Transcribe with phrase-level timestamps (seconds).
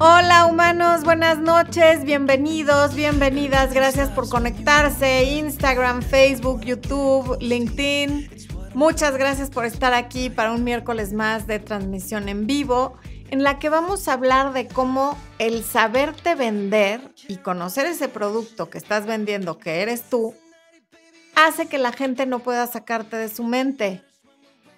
[0.00, 8.28] Hola humanos, buenas noches, bienvenidos, bienvenidas, gracias por conectarse, Instagram, Facebook, YouTube, LinkedIn.
[8.74, 12.98] Muchas gracias por estar aquí para un miércoles más de transmisión en vivo,
[13.30, 18.68] en la que vamos a hablar de cómo el saberte vender y conocer ese producto
[18.68, 20.34] que estás vendiendo, que eres tú,
[21.36, 24.02] hace que la gente no pueda sacarte de su mente.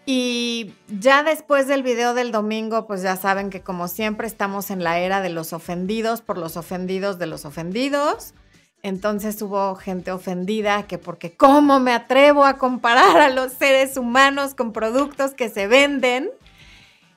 [0.06, 4.84] Y ya después del video del domingo, pues ya saben que como siempre estamos en
[4.84, 8.34] la era de los ofendidos por los ofendidos de los ofendidos.
[8.82, 14.54] Entonces hubo gente ofendida que porque cómo me atrevo a comparar a los seres humanos
[14.54, 16.30] con productos que se venden.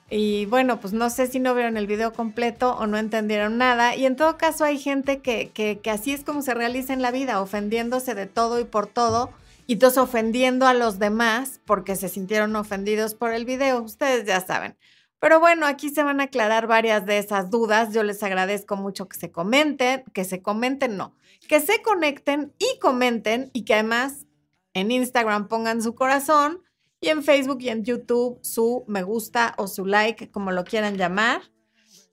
[0.08, 3.96] Y bueno, pues no sé si no vieron el video completo o no entendieron nada.
[3.96, 7.02] Y en todo caso hay gente que, que, que así es como se realiza en
[7.02, 9.28] la vida, ofendiéndose de todo y por todo
[9.68, 13.82] y entonces ofendiendo a los demás porque se sintieron ofendidos por el video.
[13.82, 14.78] Ustedes ya saben.
[15.20, 17.92] Pero bueno, aquí se van a aclarar varias de esas dudas.
[17.92, 21.14] Yo les agradezco mucho que se comenten, que se comenten, no,
[21.48, 24.26] que se conecten y comenten y que además
[24.72, 26.62] en Instagram pongan su corazón
[26.98, 30.96] y en Facebook y en YouTube su me gusta o su like, como lo quieran
[30.96, 31.42] llamar.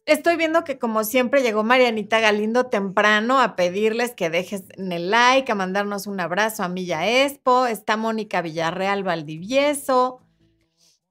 [0.06, 5.52] Estoy viendo que como siempre llegó Marianita Galindo temprano a pedirles que dejes el like,
[5.52, 7.66] a mandarnos un abrazo a Milla Expo.
[7.66, 10.22] Está Mónica Villarreal Valdivieso.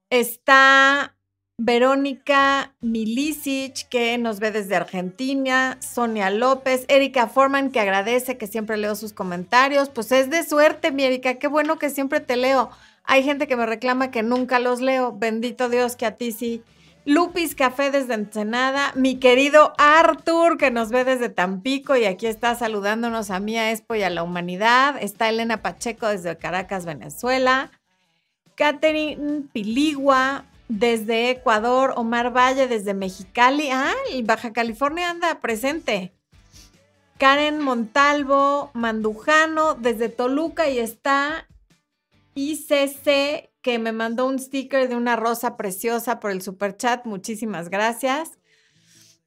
[0.09, 1.17] Está
[1.57, 5.77] Verónica Milicic, que nos ve desde Argentina.
[5.81, 6.85] Sonia López.
[6.87, 9.89] Erika Forman, que agradece que siempre leo sus comentarios.
[9.89, 11.35] Pues es de suerte, mi Erika.
[11.35, 12.69] Qué bueno que siempre te leo.
[13.03, 15.11] Hay gente que me reclama que nunca los leo.
[15.17, 16.63] Bendito Dios que a ti sí
[17.05, 22.55] Lupis Café desde Ensenada, mi querido Arthur que nos ve desde Tampico y aquí está
[22.55, 24.95] saludándonos a Mía Expo y a la humanidad.
[24.99, 27.69] Está Elena Pacheco desde Caracas, Venezuela.
[28.55, 31.93] Catherine Piligua desde Ecuador.
[31.95, 33.69] Omar Valle desde Mexicali.
[33.71, 36.11] Ah, Baja California anda presente.
[37.19, 41.47] Karen Montalvo Mandujano desde Toluca y está
[42.33, 47.03] ICC que me mandó un sticker de una rosa preciosa por el super chat.
[47.07, 48.37] Muchísimas gracias.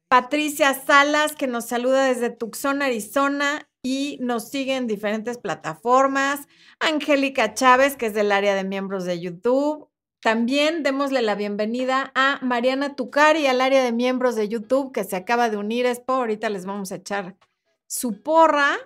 [0.07, 6.47] Patricia Salas, que nos saluda desde Tucson, Arizona y nos sigue en diferentes plataformas.
[6.79, 9.89] Angélica Chávez, que es del área de miembros de YouTube.
[10.21, 15.17] También démosle la bienvenida a Mariana Tucari, al área de miembros de YouTube, que se
[15.17, 15.85] acaba de unir.
[15.85, 16.13] Expo.
[16.13, 17.35] Ahorita les vamos a echar
[17.87, 18.77] su porra.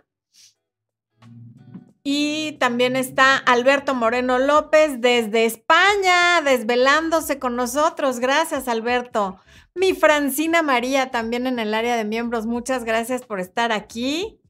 [2.04, 8.20] Y también está Alberto Moreno López desde España, desvelándose con nosotros.
[8.20, 9.40] Gracias, Alberto.
[9.74, 12.46] Mi Francina María también en el área de miembros.
[12.46, 14.42] Muchas gracias por estar aquí.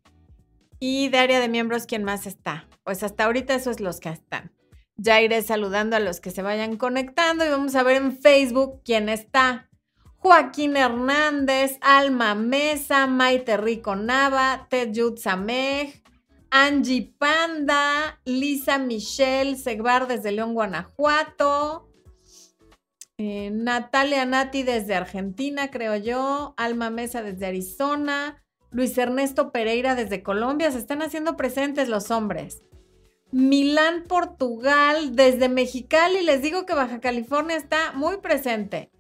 [0.79, 2.67] Y de área de miembros, ¿quién más está?
[2.83, 4.51] Pues hasta ahorita esos es los que están.
[4.97, 8.81] Ya iré saludando a los que se vayan conectando y vamos a ver en Facebook
[8.83, 9.69] quién está.
[10.17, 16.02] Joaquín Hernández, Alma Mesa, Maite Rico Nava, Ted Yud Samej,
[16.55, 21.89] Angie Panda, Lisa Michelle Segvar desde León, Guanajuato.
[23.17, 26.53] Eh, Natalia Nati desde Argentina, creo yo.
[26.55, 28.43] Alma Mesa desde Arizona.
[28.69, 30.71] Luis Ernesto Pereira desde Colombia.
[30.71, 32.61] Se están haciendo presentes los hombres.
[33.31, 36.21] Milán, Portugal, desde Mexicali.
[36.21, 38.91] Les digo que Baja California está muy presente.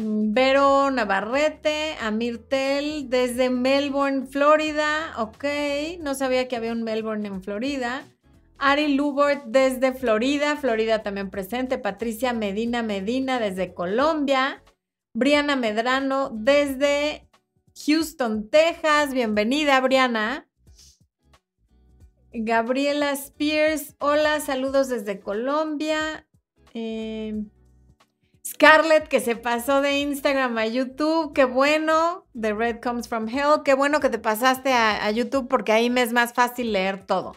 [0.00, 5.12] Vero Navarrete, Amirtel desde Melbourne, Florida.
[5.18, 5.44] Ok,
[5.98, 8.04] no sabía que había un Melbourne en Florida.
[8.58, 11.78] Ari Lubert desde Florida, Florida también presente.
[11.78, 14.62] Patricia Medina Medina desde Colombia.
[15.14, 17.28] Briana Medrano desde
[17.84, 19.12] Houston, Texas.
[19.12, 20.48] Bienvenida, Briana.
[22.32, 26.24] Gabriela Spears, hola, saludos desde Colombia.
[26.72, 27.42] Eh,
[28.48, 32.24] Scarlett, que se pasó de Instagram a YouTube, qué bueno.
[32.40, 36.02] The Red Comes from Hell, qué bueno que te pasaste a, YouTube porque ahí me
[36.02, 37.36] es más fácil leer todo.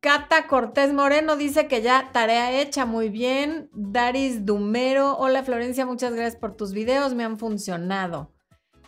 [0.00, 3.70] Cata Cortés Moreno dice que ya tarea hecha, muy bien.
[3.72, 8.32] Daris Dumero, hola Florencia, muchas gracias por tus videos, me han funcionado.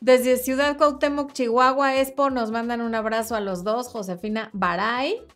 [0.00, 5.26] Desde Ciudad Cuauhtémoc, Chihuahua, Expo, nos mandan un abrazo a los dos, Josefina Baray.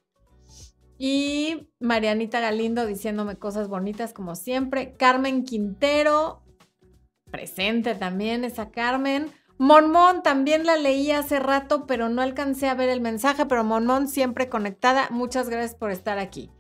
[0.99, 4.95] Y Marianita Galindo diciéndome cosas bonitas como siempre.
[4.97, 6.43] Carmen Quintero,
[7.31, 9.31] presente también esa Carmen.
[9.59, 14.09] Monmón también la leí hace rato, pero no alcancé a ver el mensaje, pero Monmón
[14.09, 15.09] siempre conectada.
[15.11, 16.50] Muchas gracias por estar aquí.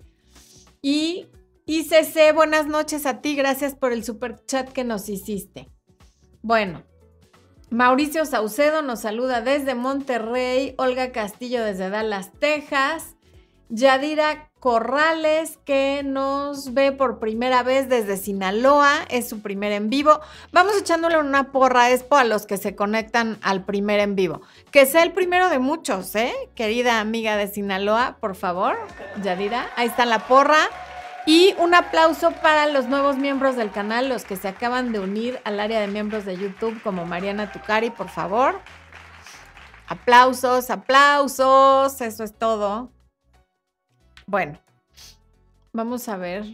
[0.82, 1.26] Y
[1.66, 5.68] ICC, buenas noches a ti, gracias por el super chat que nos hiciste.
[6.42, 6.82] Bueno,
[7.70, 13.17] Mauricio Saucedo nos saluda desde Monterrey, Olga Castillo desde Dallas, Texas.
[13.70, 20.20] Yadira Corrales, que nos ve por primera vez desde Sinaloa, es su primer en vivo.
[20.52, 24.40] Vamos echándole una porra a Expo a los que se conectan al primer en vivo.
[24.72, 26.34] Que sea el primero de muchos, ¿eh?
[26.54, 28.76] Querida amiga de Sinaloa, por favor,
[29.22, 29.68] Yadira.
[29.76, 30.70] Ahí está la porra.
[31.26, 35.40] Y un aplauso para los nuevos miembros del canal, los que se acaban de unir
[35.44, 38.60] al área de miembros de YouTube, como Mariana Tucari, por favor.
[39.86, 42.90] Aplausos, aplausos, eso es todo.
[44.28, 44.60] Bueno,
[45.72, 46.44] vamos a ver.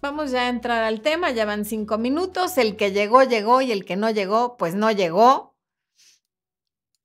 [0.00, 2.56] Vamos ya a entrar al tema, ya van cinco minutos.
[2.56, 5.54] El que llegó, llegó y el que no llegó, pues no llegó.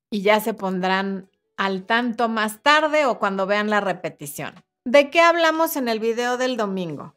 [0.09, 4.55] Y ya se pondrán al tanto más tarde o cuando vean la repetición.
[4.85, 7.13] ¿De qué hablamos en el video del domingo?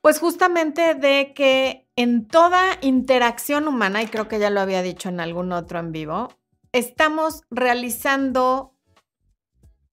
[0.00, 5.08] Pues justamente de que en toda interacción humana, y creo que ya lo había dicho
[5.08, 6.34] en algún otro en vivo,
[6.72, 8.73] estamos realizando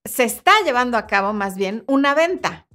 [0.04, 2.66] se está llevando a cabo más bien una venta.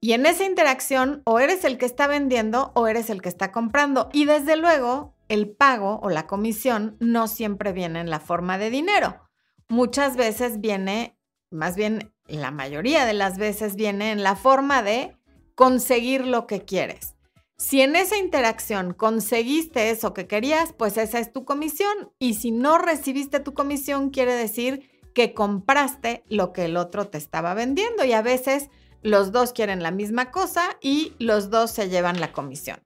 [0.00, 3.52] Y en esa interacción o eres el que está vendiendo o eres el que está
[3.52, 4.08] comprando.
[4.12, 8.70] Y desde luego, el pago o la comisión no siempre viene en la forma de
[8.70, 9.20] dinero.
[9.68, 11.18] Muchas veces viene,
[11.50, 15.16] más bien la mayoría de las veces viene en la forma de
[15.54, 17.14] conseguir lo que quieres.
[17.58, 22.10] Si en esa interacción conseguiste eso que querías, pues esa es tu comisión.
[22.18, 27.18] Y si no recibiste tu comisión, quiere decir que compraste lo que el otro te
[27.18, 28.68] estaba vendiendo y a veces
[29.02, 32.78] los dos quieren la misma cosa y los dos se llevan la comisión.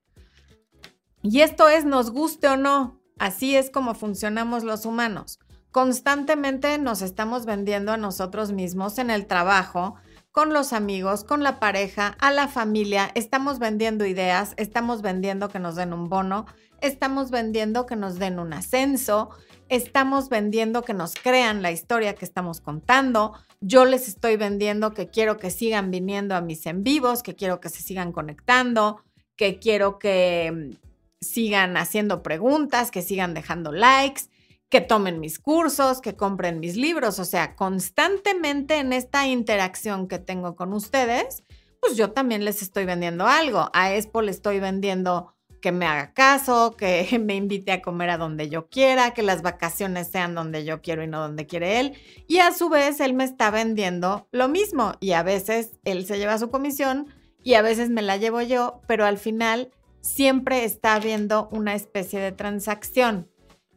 [1.23, 5.38] Y esto es nos guste o no, así es como funcionamos los humanos.
[5.71, 9.97] Constantemente nos estamos vendiendo a nosotros mismos en el trabajo,
[10.31, 15.61] con los amigos, con la pareja, a la familia, estamos vendiendo ideas, estamos vendiendo que
[15.61, 16.47] nos den un bono,
[16.81, 19.31] estamos vendiendo que nos den un ascenso,
[19.69, 23.34] estamos vendiendo que nos crean la historia que estamos contando.
[23.61, 27.61] Yo les estoy vendiendo que quiero que sigan viniendo a mis en vivos, que quiero
[27.61, 29.02] que se sigan conectando,
[29.37, 30.76] que quiero que mm,
[31.20, 34.25] sigan haciendo preguntas, que sigan dejando likes,
[34.69, 37.19] que tomen mis cursos, que compren mis libros.
[37.19, 41.43] O sea, constantemente en esta interacción que tengo con ustedes,
[41.81, 43.70] pues yo también les estoy vendiendo algo.
[43.72, 45.34] A Expo le estoy vendiendo
[45.64, 49.40] que me haga caso, que me invite a comer a donde yo quiera, que las
[49.40, 51.94] vacaciones sean donde yo quiero y no donde quiere él.
[52.28, 56.19] Y a su vez, él me está vendiendo lo mismo y a veces él se
[56.19, 57.06] lleva su comisión
[57.43, 59.70] y a veces me la llevo yo, pero al final
[60.02, 63.31] siempre está habiendo una especie de transacción.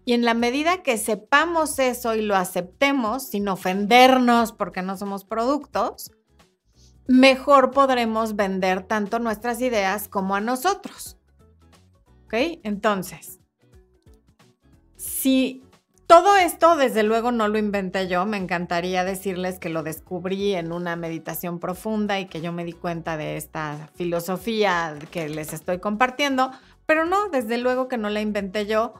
[0.03, 5.23] Y en la medida que sepamos eso y lo aceptemos sin ofendernos porque no somos
[5.23, 6.11] productos,
[7.07, 11.16] mejor podremos vender tanto nuestras ideas como a nosotros.
[12.27, 12.59] ¿Ok?
[12.63, 13.39] Entonces,
[14.97, 15.63] si
[16.07, 20.73] todo esto, desde luego, no lo inventé yo, me encantaría decirles que lo descubrí en
[20.73, 25.79] una meditación profunda y que yo me di cuenta de esta filosofía que les estoy
[25.79, 26.51] compartiendo,
[26.85, 28.93] pero no, desde luego que no la inventé yo.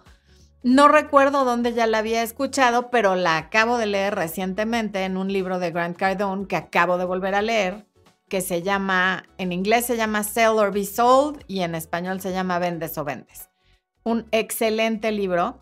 [0.64, 5.32] No recuerdo dónde ya la había escuchado, pero la acabo de leer recientemente en un
[5.32, 7.86] libro de Grant Cardone que acabo de volver a leer,
[8.30, 12.32] que se llama, en inglés se llama Sell or Be Sold y en español se
[12.32, 13.50] llama Vendes o Vendes.
[14.04, 15.60] Un excelente libro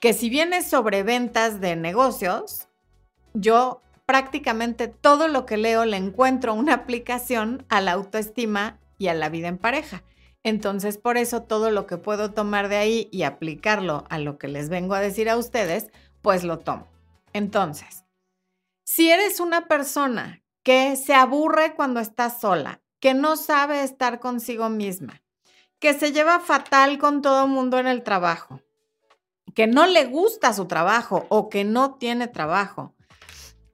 [0.00, 2.68] que si bien es sobre ventas de negocios,
[3.32, 9.14] yo prácticamente todo lo que leo le encuentro una aplicación a la autoestima y a
[9.14, 10.02] la vida en pareja.
[10.42, 14.46] Entonces, por eso todo lo que puedo tomar de ahí y aplicarlo a lo que
[14.46, 15.90] les vengo a decir a ustedes,
[16.20, 16.86] pues lo tomo.
[17.32, 18.04] Entonces,
[18.84, 24.70] si eres una persona que se aburre cuando está sola, que no sabe estar consigo
[24.70, 25.22] misma,
[25.78, 28.62] que se lleva fatal con todo el mundo en el trabajo,
[29.54, 32.94] que no le gusta su trabajo o que no tiene trabajo,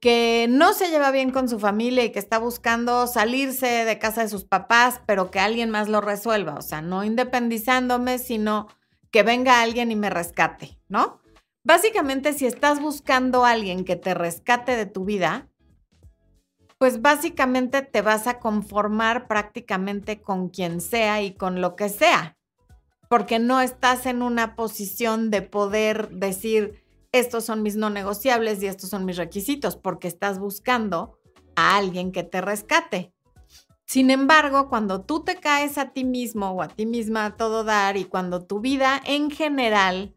[0.01, 4.23] que no se lleva bien con su familia y que está buscando salirse de casa
[4.23, 8.67] de sus papás, pero que alguien más lo resuelva, o sea, no independizándome, sino
[9.13, 11.21] que venga alguien y me rescate, ¿no?
[11.63, 15.50] Básicamente, si estás buscando a alguien que te rescate de tu vida,
[16.81, 22.39] pues básicamente te vas a conformar prácticamente con quien sea y con lo que sea,
[23.11, 26.83] porque no estás en una posición de poder decir,
[27.13, 31.19] estos son mis no negociables y estos son mis requisitos, porque estás buscando
[31.55, 33.13] a alguien que te rescate.
[33.85, 37.63] Sin embargo, cuando tú te caes a ti mismo o a ti misma a todo
[37.63, 40.15] dar y cuando tu vida en general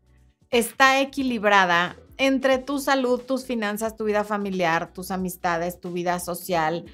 [0.49, 6.85] está equilibrada entre tu salud, tus finanzas, tu vida familiar, tus amistades, tu vida social,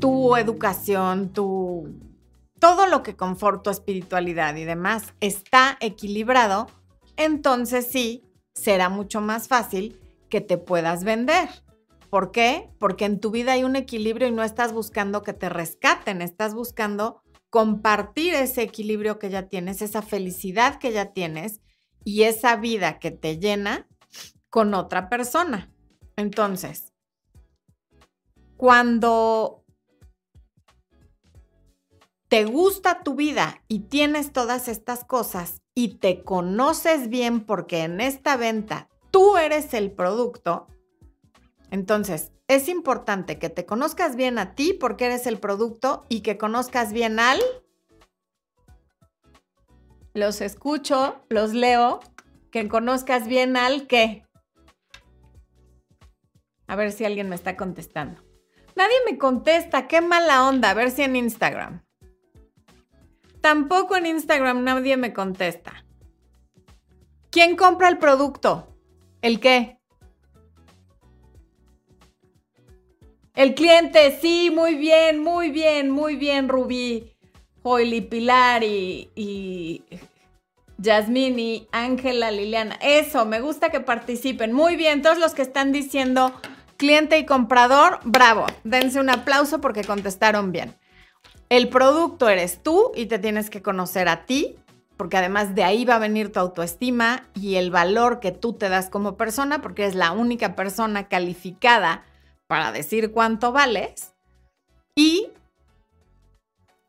[0.00, 1.88] tu educación, tu
[2.58, 6.68] todo lo que conforta tu espiritualidad y demás está equilibrado,
[7.16, 8.22] entonces sí
[8.54, 11.48] será mucho más fácil que te puedas vender.
[12.08, 12.70] ¿Por qué?
[12.78, 16.54] Porque en tu vida hay un equilibrio y no estás buscando que te rescaten, estás
[16.54, 21.60] buscando compartir ese equilibrio que ya tienes, esa felicidad que ya tienes
[22.04, 23.88] y esa vida que te llena
[24.50, 25.72] con otra persona.
[26.16, 26.92] Entonces,
[28.56, 29.64] cuando
[32.28, 38.00] te gusta tu vida y tienes todas estas cosas y te conoces bien porque en
[38.00, 40.66] esta venta tú eres el producto,
[41.72, 46.36] entonces, es importante que te conozcas bien a ti porque eres el producto y que
[46.36, 47.40] conozcas bien al...
[50.14, 52.00] Los escucho, los leo,
[52.50, 54.26] que conozcas bien al qué.
[56.66, 58.22] A ver si alguien me está contestando.
[58.76, 60.70] Nadie me contesta, qué mala onda.
[60.70, 61.82] A ver si en Instagram.
[63.40, 65.84] Tampoco en Instagram nadie me contesta.
[67.30, 68.76] ¿Quién compra el producto?
[69.22, 69.78] ¿El qué?
[73.34, 77.11] El cliente, sí, muy bien, muy bien, muy bien, Rubí,
[77.62, 79.82] Joily, Pilar y, y
[80.78, 82.76] Yasmini, Ángela, Liliana.
[82.82, 84.52] Eso, me gusta que participen.
[84.52, 86.32] Muy bien, todos los que están diciendo
[86.76, 88.46] cliente y comprador, bravo.
[88.64, 90.76] Dense un aplauso porque contestaron bien.
[91.48, 94.56] El producto eres tú y te tienes que conocer a ti,
[94.96, 98.68] porque además de ahí va a venir tu autoestima y el valor que tú te
[98.68, 102.04] das como persona, porque es la única persona calificada
[102.48, 104.14] para decir cuánto vales
[104.96, 105.28] y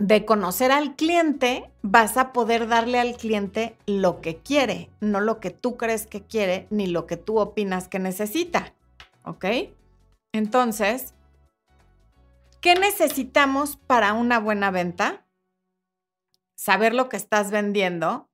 [0.04, 5.40] de conocer al cliente vas a poder darle al cliente lo que quiere, no lo
[5.40, 8.74] que tú crees que quiere ni lo que tú opinas que necesita.
[9.24, 9.46] ¿Ok?
[10.34, 11.14] Entonces,
[12.60, 15.26] ¿qué necesitamos para una buena venta?
[16.58, 18.30] Saber lo que estás vendiendo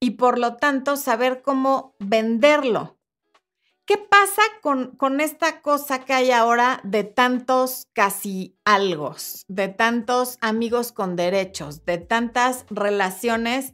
[0.00, 2.97] y por lo tanto saber cómo venderlo.
[3.88, 10.92] ¿Qué pasa con, esta cosa que hay ahora de tantos casi algos, de tantos amigos
[10.92, 13.72] con derechos, de tantas relaciones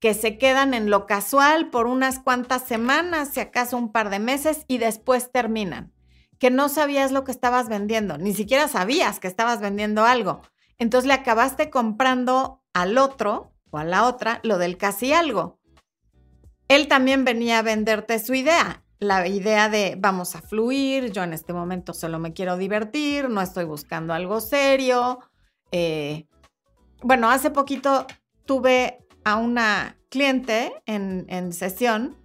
[0.00, 4.18] que se quedan en lo casual por unas cuantas semanas, si acaso un par de
[4.18, 5.94] meses, y después terminan?
[6.38, 10.42] Que no sabías lo que estabas vendiendo, ni siquiera sabías que estabas vendiendo algo.
[10.76, 15.58] Entonces le acabaste comprando al otro o a la otra lo del casi algo.
[16.68, 21.32] Él también venía a venderte su idea la idea de vamos a fluir, yo en
[21.32, 25.20] este momento solo me quiero divertir, no estoy buscando algo serio.
[25.70, 26.26] Eh,
[27.02, 28.06] bueno, hace poquito
[28.46, 32.16] tuve a una cliente en, en sesión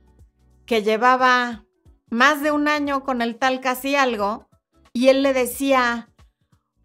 [0.66, 1.66] que llevaba
[2.10, 4.48] más de un año con el tal casi algo
[4.94, 6.10] y él le decía,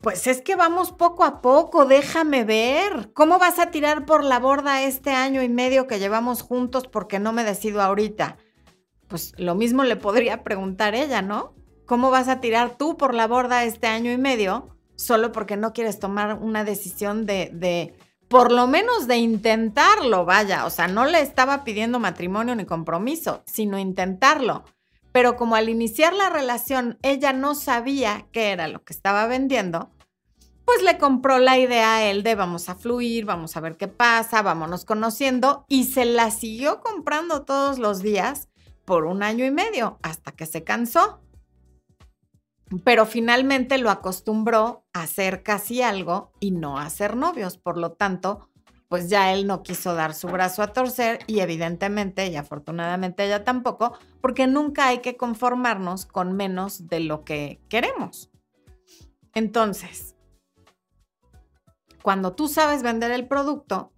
[0.01, 3.13] pues es que vamos poco a poco, déjame ver.
[3.15, 7.19] ¿Cómo vas a tirar por la borda este año y medio que llevamos juntos porque
[7.19, 8.37] no me decido ahorita?
[9.09, 11.55] Pues lo mismo le podría preguntar ella, ¿no?
[11.87, 15.73] ¿Cómo vas a tirar tú por la borda este año y medio solo porque no
[15.73, 17.95] quieres tomar una decisión de, de
[18.29, 20.67] por lo menos de intentarlo, vaya?
[20.67, 24.65] O sea, no le estaba pidiendo matrimonio ni compromiso, sino intentarlo.
[25.13, 29.91] Pero como al iniciar la relación ella no sabía qué era lo que estaba vendiendo,
[30.65, 33.89] pues le compró la idea a él de vamos a fluir, vamos a ver qué
[33.89, 38.49] pasa, vámonos conociendo y se la siguió comprando todos los días
[38.85, 41.21] por un año y medio hasta que se cansó.
[42.85, 47.57] Pero finalmente lo acostumbró a hacer casi algo y no a ser novios.
[47.57, 48.51] Por lo tanto,
[48.89, 53.45] pues ya él no quiso dar su brazo a torcer y evidentemente y afortunadamente ella
[53.45, 58.31] tampoco, porque nunca hay que conformarnos con menos de lo que queremos.
[59.35, 60.15] Entonces,
[62.03, 63.93] cuando tú sabes vender el producto,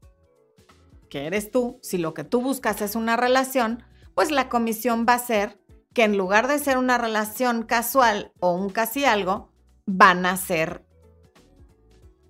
[1.11, 3.85] que eres tú, si lo que tú buscas es una relación,
[4.17, 5.61] pues la comisión va a ser
[5.93, 9.53] que en lugar de ser una relación casual o un casi algo,
[9.85, 10.87] van a ser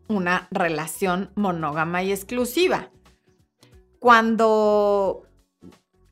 [0.08, 2.90] una relación monógama y exclusiva.
[4.00, 5.22] Cuando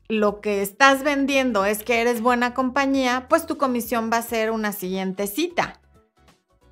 [0.07, 4.51] lo que estás vendiendo es que eres buena compañía, pues tu comisión va a ser
[4.51, 5.81] una siguiente cita.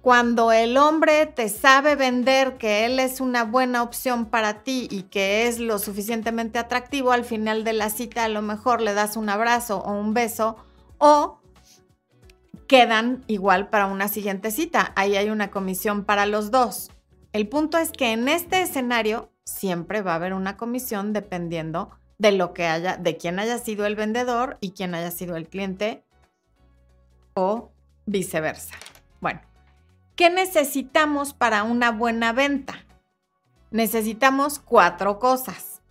[0.04, 5.04] Cuando el hombre te sabe vender que él es una buena opción para ti y
[5.04, 9.16] que es lo suficientemente atractivo, al final de la cita a lo mejor le das
[9.16, 10.58] un abrazo o un beso
[10.98, 11.40] o
[12.68, 14.92] quedan igual para una siguiente cita.
[14.98, 16.92] Ahí hay una comisión para los dos.
[17.32, 22.34] El punto es que en este escenario siempre va a haber una comisión dependiendo de
[22.34, 26.04] lo que haya, de quién haya sido el vendedor y quién haya sido el cliente
[27.36, 27.72] o
[28.06, 28.76] viceversa.
[29.22, 29.40] Bueno,
[30.15, 32.86] ¿Qué necesitamos para una buena venta?
[33.72, 35.82] Necesitamos cuatro cosas.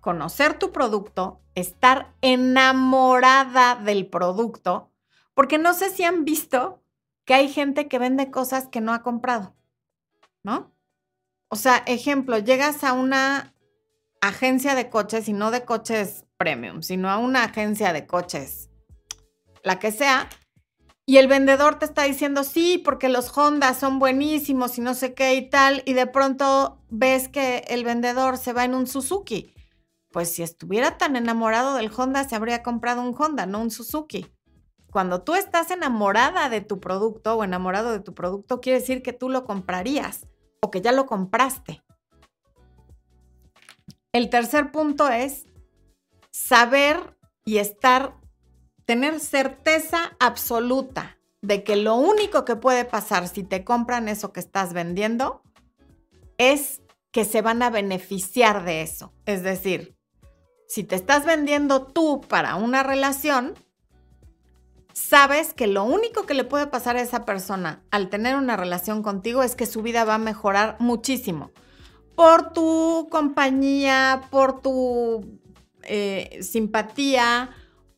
[0.00, 4.90] Conocer tu producto, estar enamorada del producto,
[5.34, 6.82] Porque no sé si han visto
[7.26, 9.54] que hay gente que vende cosas que no ha comprado,
[10.42, 10.72] ¿no?
[11.48, 13.52] O sea, ejemplo, llegas a una
[14.22, 18.70] agencia de coches y no de coches premium, sino a una agencia de coches,
[19.62, 20.30] la que sea,
[21.06, 25.14] y el vendedor te está diciendo, sí, porque los Honda son buenísimos y no sé
[25.14, 29.54] qué y tal, y de pronto ves que el vendedor se va en un Suzuki.
[30.10, 34.26] Pues si estuviera tan enamorado del Honda, se habría comprado un Honda, no un Suzuki.
[34.90, 39.12] Cuando tú estás enamorada de tu producto o enamorado de tu producto, quiere decir que
[39.12, 40.26] tú lo comprarías
[40.60, 41.82] o que ya lo compraste.
[44.12, 45.46] El tercer punto es
[46.30, 48.16] saber y estar,
[48.86, 54.40] tener certeza absoluta de que lo único que puede pasar si te compran eso que
[54.40, 55.42] estás vendiendo
[56.38, 59.12] es que se van a beneficiar de eso.
[59.26, 59.96] Es decir,
[60.68, 63.54] si te estás vendiendo tú para una relación,
[64.92, 69.02] sabes que lo único que le puede pasar a esa persona al tener una relación
[69.02, 71.50] contigo es que su vida va a mejorar muchísimo.
[72.14, 75.38] Por tu compañía, por tu
[75.82, 77.50] eh, simpatía,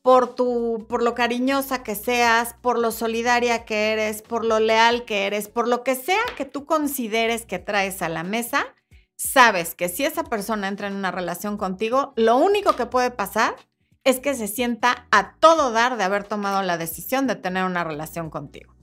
[0.09, 5.05] por, tu, por lo cariñosa que seas, por lo solidaria que eres, por lo leal
[5.05, 8.75] que eres, por lo que sea que tú consideres que traes a la mesa,
[9.19, 13.55] sabes que si esa persona entra en una relación contigo, lo único que puede pasar
[14.03, 17.85] es que se sienta a todo dar de haber tomado la decisión de tener una
[17.85, 18.75] relación contigo.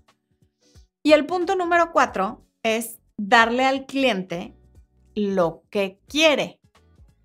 [1.01, 4.55] Y el punto número cuatro es darle al cliente
[5.15, 6.61] lo que quiere.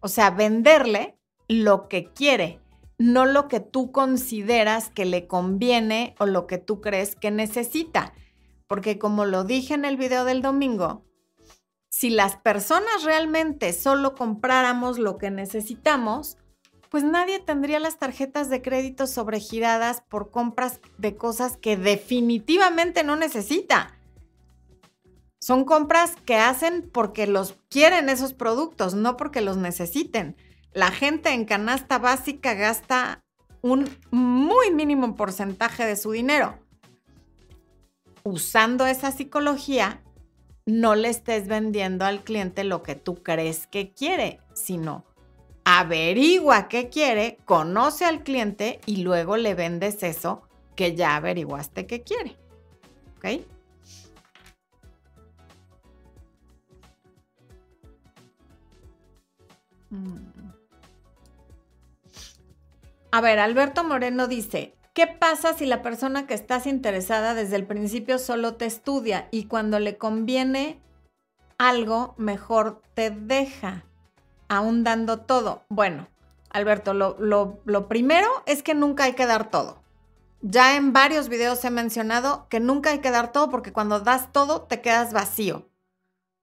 [0.01, 2.60] O sea, venderle lo que quiere,
[3.01, 8.13] no lo que tú consideras que le conviene o lo que tú crees que necesita.
[8.67, 11.03] Porque como lo dije en el video del domingo,
[11.89, 16.37] si las personas realmente solo compráramos lo que necesitamos,
[16.91, 23.17] pues nadie tendría las tarjetas de crédito sobregiradas por compras de cosas que definitivamente no
[23.17, 23.99] necesita.
[25.39, 30.37] Son compras que hacen porque los quieren esos productos, no porque los necesiten.
[30.73, 33.25] La gente en canasta básica gasta
[33.61, 36.59] un muy mínimo porcentaje de su dinero.
[38.23, 40.03] Usando esa psicología,
[40.67, 45.05] no le estés vendiendo al cliente lo que tú crees que quiere, sino
[45.65, 50.43] averigua qué quiere, conoce al cliente y luego le vendes eso
[50.77, 52.37] que ya averiguaste que quiere.
[53.17, 53.43] ¿Ok?
[59.91, 60.40] Mm.
[63.11, 67.67] A ver, Alberto Moreno dice, ¿qué pasa si la persona que estás interesada desde el
[67.67, 70.81] principio solo te estudia y cuando le conviene
[71.59, 73.85] algo, mejor te deja?
[74.51, 75.65] aún dando todo.
[75.71, 76.09] Bueno,
[76.51, 79.81] Alberto, lo, primero es que nunca hay que dar todo.
[80.43, 84.33] Ya en varios videos he mencionado que nunca hay que dar todo porque cuando das
[84.33, 85.69] todo te quedas vacío.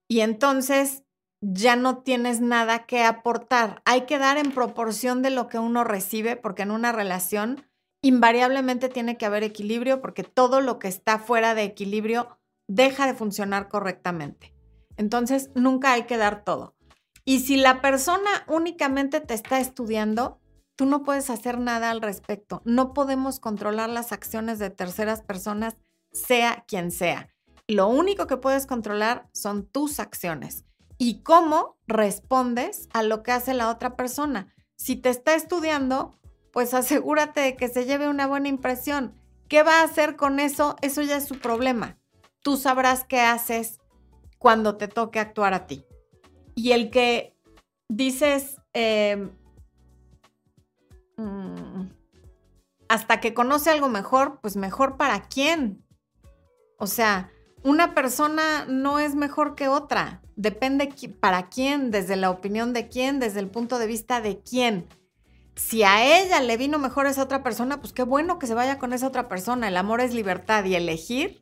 [0.07, 1.03] Y entonces
[1.41, 3.81] ya no tienes nada que aportar.
[3.85, 7.65] Hay que dar en proporción de lo que uno recibe porque en una relación
[8.01, 13.13] invariablemente tiene que haber equilibrio porque todo lo que está fuera de equilibrio deja de
[13.13, 14.53] funcionar correctamente.
[14.97, 16.75] Entonces nunca hay que dar todo.
[17.23, 20.39] Y si la persona únicamente te está estudiando,
[20.75, 22.61] tú no puedes hacer nada al respecto.
[22.65, 25.75] No podemos controlar las acciones de terceras personas,
[26.11, 27.29] sea quien sea.
[27.67, 30.66] Lo único que puedes controlar son tus acciones
[30.97, 34.53] y cómo respondes a lo que hace la otra persona.
[34.75, 36.19] Si te está estudiando,
[36.51, 39.13] pues asegúrate de que se lleve una buena impresión.
[39.47, 40.75] ¿Qué va a hacer con eso?
[40.81, 41.97] Eso ya es su problema.
[42.41, 43.79] Tú sabrás qué haces
[44.37, 45.85] cuando te toque actuar a ti.
[46.55, 47.37] Y el que
[47.87, 48.57] dices,
[51.17, 51.87] mm,
[52.89, 55.85] hasta que conoce algo mejor, pues mejor para quién.
[56.77, 57.31] O sea,
[57.63, 60.21] una persona no es mejor que otra.
[60.37, 64.87] Depende para quién, desde la opinión de quién, desde el punto de vista de quién.
[65.55, 68.77] Si a ella le vino mejor esa otra persona, pues qué bueno que se vaya
[68.77, 69.67] con esa otra persona.
[69.67, 71.41] El amor es libertad y elegir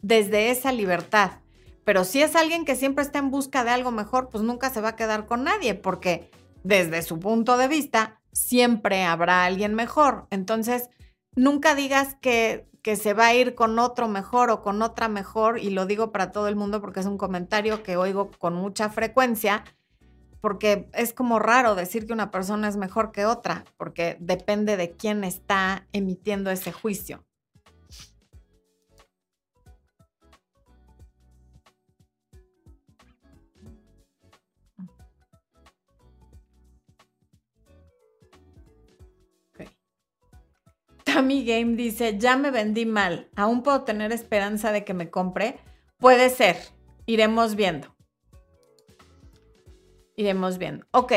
[0.00, 1.40] desde esa libertad.
[1.84, 4.80] Pero si es alguien que siempre está en busca de algo mejor, pues nunca se
[4.80, 6.30] va a quedar con nadie, porque
[6.62, 10.28] desde su punto de vista, siempre habrá alguien mejor.
[10.30, 10.88] Entonces,
[11.34, 15.58] nunca digas que, que se va a ir con otro mejor o con otra mejor,
[15.58, 18.90] y lo digo para todo el mundo porque es un comentario que oigo con mucha
[18.90, 19.64] frecuencia,
[20.40, 24.92] porque es como raro decir que una persona es mejor que otra, porque depende de
[24.92, 27.25] quién está emitiendo ese juicio.
[41.16, 45.58] Yami Game dice, ya me vendí mal, aún puedo tener esperanza de que me compre.
[45.96, 46.58] Puede ser,
[47.06, 47.96] iremos viendo.
[50.14, 50.84] Iremos viendo.
[50.90, 51.12] Ok,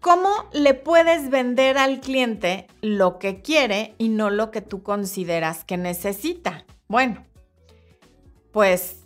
[0.00, 5.66] ¿cómo le puedes vender al cliente lo que quiere y no lo que tú consideras
[5.66, 6.64] que necesita?
[6.88, 7.26] Bueno,
[8.52, 9.04] pues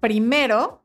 [0.00, 0.84] primero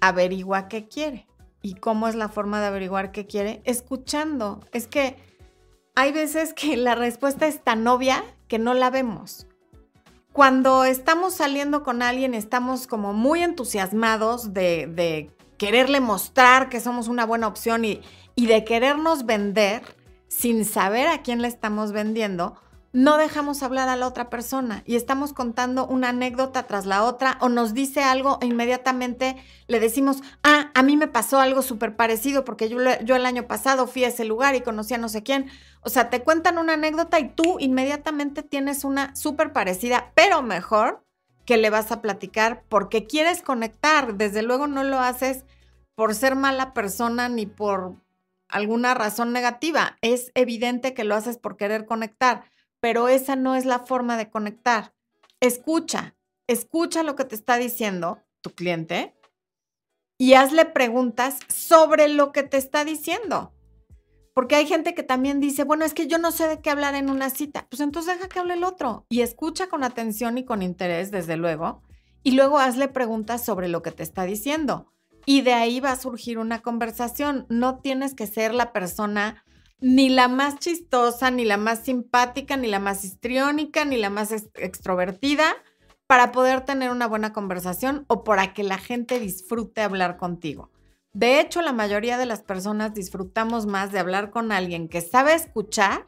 [0.00, 1.26] averigua qué quiere.
[1.62, 3.62] ¿Y cómo es la forma de averiguar qué quiere?
[3.64, 4.60] Escuchando.
[4.72, 5.16] Es que
[5.96, 9.46] hay veces que la respuesta es tan obvia que no la vemos.
[10.32, 17.24] Cuando estamos saliendo con alguien, estamos como muy entusiasmados de, quererle mostrar que somos una
[17.24, 18.02] buena opción y,
[18.34, 19.82] y de querernos vender
[20.28, 22.60] sin saber a quién le estamos vendiendo,
[22.96, 27.36] no dejamos hablar a la otra persona y estamos contando una anécdota tras la otra
[27.42, 31.94] o nos dice algo e inmediatamente le decimos, ah, a mí me pasó algo súper
[31.94, 35.10] parecido porque yo, yo el año pasado fui a ese lugar y conocí a no
[35.10, 35.50] sé quién.
[35.82, 41.04] O sea, te cuentan una anécdota y tú inmediatamente tienes una súper parecida, pero mejor
[41.44, 44.14] que le vas a platicar porque quieres conectar.
[44.14, 45.44] Desde luego no lo haces
[45.96, 47.96] por ser mala persona ni por
[48.48, 49.98] alguna razón negativa.
[50.00, 52.55] Es evidente que lo haces por querer conectar
[52.86, 54.94] pero esa no es la forma de conectar.
[55.40, 56.14] Escucha,
[56.46, 59.18] escucha lo que te está diciendo tu cliente
[60.18, 63.52] y hazle preguntas sobre lo que te está diciendo.
[64.34, 66.94] Porque hay gente que también dice, bueno, es que yo no sé de qué hablar
[66.94, 67.66] en una cita.
[67.68, 71.36] Pues entonces deja que hable el otro y escucha con atención y con interés, desde
[71.36, 71.82] luego,
[72.22, 74.92] y luego hazle preguntas sobre lo que te está diciendo.
[75.24, 77.46] Y de ahí va a surgir una conversación.
[77.48, 79.42] No tienes que ser la persona
[79.80, 84.32] ni la más chistosa, ni la más simpática, ni la más histriónica, ni la más
[84.32, 85.56] extrovertida
[86.06, 90.70] para poder tener una buena conversación o para que la gente disfrute hablar contigo.
[91.12, 95.34] De hecho, la mayoría de las personas disfrutamos más de hablar con alguien que sabe
[95.34, 96.06] escuchar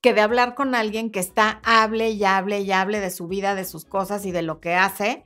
[0.00, 3.54] que de hablar con alguien que está hable y hable y hable de su vida,
[3.54, 5.24] de sus cosas y de lo que hace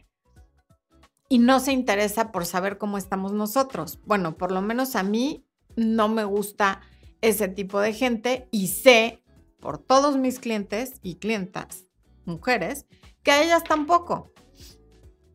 [1.28, 4.00] y no se interesa por saber cómo estamos nosotros.
[4.04, 5.44] Bueno, por lo menos a mí
[5.76, 6.82] no me gusta
[7.20, 9.22] ese tipo de gente y sé
[9.60, 11.86] por todos mis clientes y clientas,
[12.24, 12.86] mujeres,
[13.22, 14.32] que a ellas tampoco.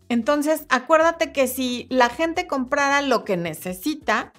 [0.09, 4.33] Entonces, acuérdate que si la gente comprara lo que necesita,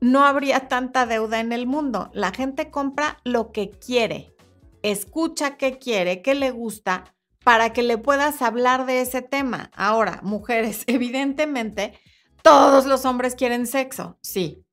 [0.00, 2.10] no habría tanta deuda en el mundo.
[2.12, 4.34] La gente compra lo que quiere,
[4.82, 9.70] escucha qué quiere, qué le gusta, para que le puedas hablar de ese tema.
[9.74, 11.94] Ahora, mujeres, evidentemente,
[12.42, 14.64] todos los hombres quieren sexo, sí,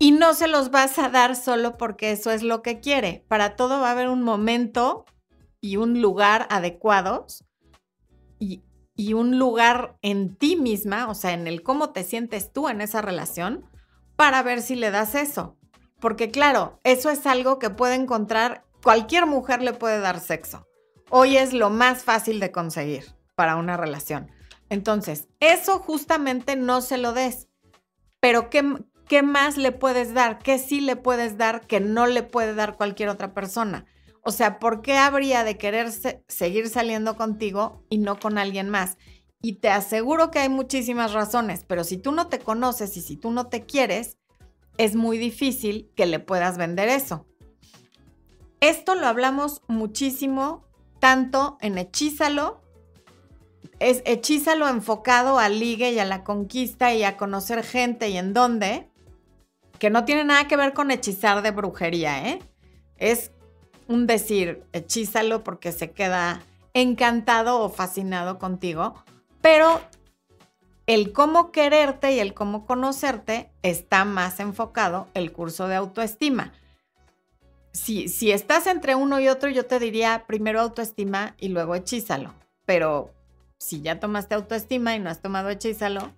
[0.00, 3.22] y no se los vas a dar solo porque eso es lo que quiere.
[3.28, 5.04] Para todo va a haber un momento
[5.60, 7.44] y un lugar adecuados
[8.38, 8.62] y,
[8.96, 12.80] y un lugar en ti misma, o sea, en el cómo te sientes tú en
[12.80, 13.68] esa relación,
[14.16, 15.58] para ver si le das eso.
[16.00, 20.66] Porque claro, eso es algo que puede encontrar, cualquier mujer le puede dar sexo.
[21.10, 24.30] Hoy es lo más fácil de conseguir para una relación.
[24.70, 27.48] Entonces, eso justamente no se lo des.
[28.20, 28.62] Pero ¿qué,
[29.10, 30.38] ¿qué más le puedes dar?
[30.38, 33.84] ¿Qué sí le puedes dar que no le puede dar cualquier otra persona?
[34.22, 35.90] O sea, ¿por qué habría de querer
[36.28, 38.98] seguir saliendo contigo y no con alguien más?
[39.42, 43.16] Y te aseguro que hay muchísimas razones, pero si tú no te conoces y si
[43.16, 44.16] tú no te quieres,
[44.78, 47.26] es muy difícil que le puedas vender eso.
[48.60, 50.64] Esto lo hablamos muchísimo,
[51.00, 52.60] tanto en Hechízalo,
[53.80, 58.34] es Hechízalo enfocado al ligue y a la conquista y a conocer gente y en
[58.34, 58.89] dónde,
[59.80, 62.38] que no tiene nada que ver con hechizar de brujería, ¿eh?
[62.98, 63.32] Es
[63.88, 66.42] un decir, hechízalo porque se queda
[66.74, 68.94] encantado o fascinado contigo,
[69.40, 69.80] pero
[70.86, 76.52] el cómo quererte y el cómo conocerte está más enfocado el curso de autoestima.
[77.72, 82.34] Si, si estás entre uno y otro, yo te diría primero autoestima y luego hechízalo.
[82.66, 83.14] Pero
[83.58, 86.12] si ya tomaste autoestima y no has tomado hechízalo,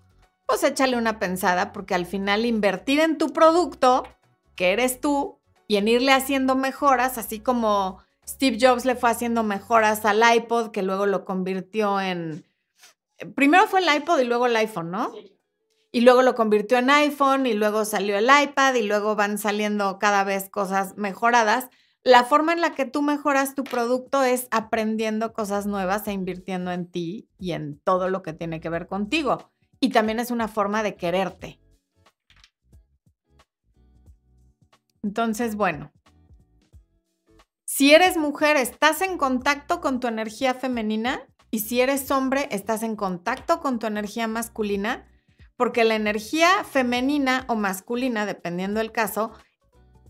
[0.53, 4.07] pues échale una pensada porque al final invertir en tu producto,
[4.55, 9.45] que eres tú, y en irle haciendo mejoras, así como Steve Jobs le fue haciendo
[9.45, 12.45] mejoras al iPod, que luego lo convirtió en...
[13.35, 15.11] Primero fue el iPod y luego el iPhone, ¿no?
[15.15, 15.39] Sí.
[15.91, 19.99] Y luego lo convirtió en iPhone y luego salió el iPad y luego van saliendo
[19.99, 21.71] cada vez cosas mejoradas.
[22.05, 26.73] La forma en la que tú mejoras tu producto es aprendiendo cosas nuevas e invirtiendo
[26.73, 29.52] en ti y en todo lo que tiene que ver contigo
[29.83, 31.61] y también es una forma de quererte.
[35.03, 35.93] Entonces, bueno,
[37.65, 42.85] si eres mujer, estás en contacto con tu energía femenina y si eres hombre, estás
[42.85, 45.09] en contacto con tu energía masculina,
[45.57, 49.33] porque la energía femenina o masculina, dependiendo del caso,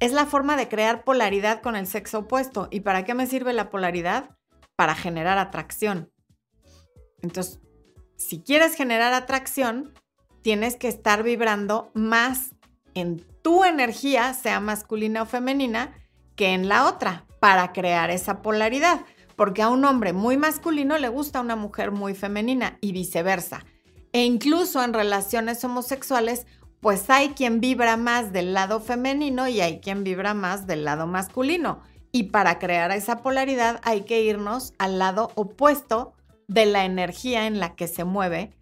[0.01, 2.69] es la forma de crear polaridad con el sexo opuesto.
[2.71, 4.37] ¿Y para qué me sirve la polaridad?
[4.77, 6.13] Para generar atracción.
[7.23, 7.63] Entonces,
[8.17, 9.93] si quieres generar atracción,
[10.43, 12.51] tienes que estar vibrando más
[12.95, 15.93] en tu energía, sea masculina o femenina,
[16.37, 19.01] que en la otra, para crear esa polaridad.
[19.37, 23.65] Porque a un hombre muy masculino le gusta una mujer muy femenina y viceversa.
[24.13, 26.47] E incluso en relaciones homosexuales,
[26.81, 31.07] pues hay quien vibra más del lado femenino y hay quien vibra más del lado
[31.07, 31.81] masculino.
[32.11, 36.13] Y para crear esa polaridad hay que irnos al lado opuesto
[36.53, 38.53] de la energía en la que se mueve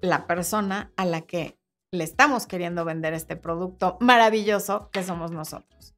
[0.00, 1.58] la persona a la que
[1.92, 5.94] le estamos queriendo vender este producto maravilloso que somos nosotros.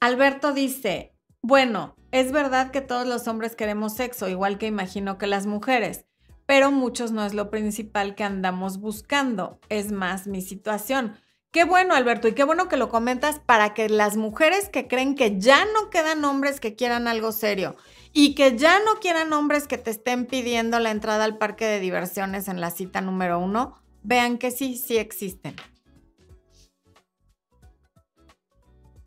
[0.00, 5.28] Alberto dice, bueno, es verdad que todos los hombres queremos sexo, igual que imagino que
[5.28, 6.06] las mujeres,
[6.46, 11.14] pero muchos no es lo principal que andamos buscando, es más mi situación.
[11.52, 15.14] Qué bueno, Alberto, y qué bueno que lo comentas para que las mujeres que creen
[15.14, 17.76] que ya no quedan hombres que quieran algo serio
[18.14, 21.78] y que ya no quieran hombres que te estén pidiendo la entrada al parque de
[21.78, 25.54] diversiones en la cita número uno, vean que sí, sí existen.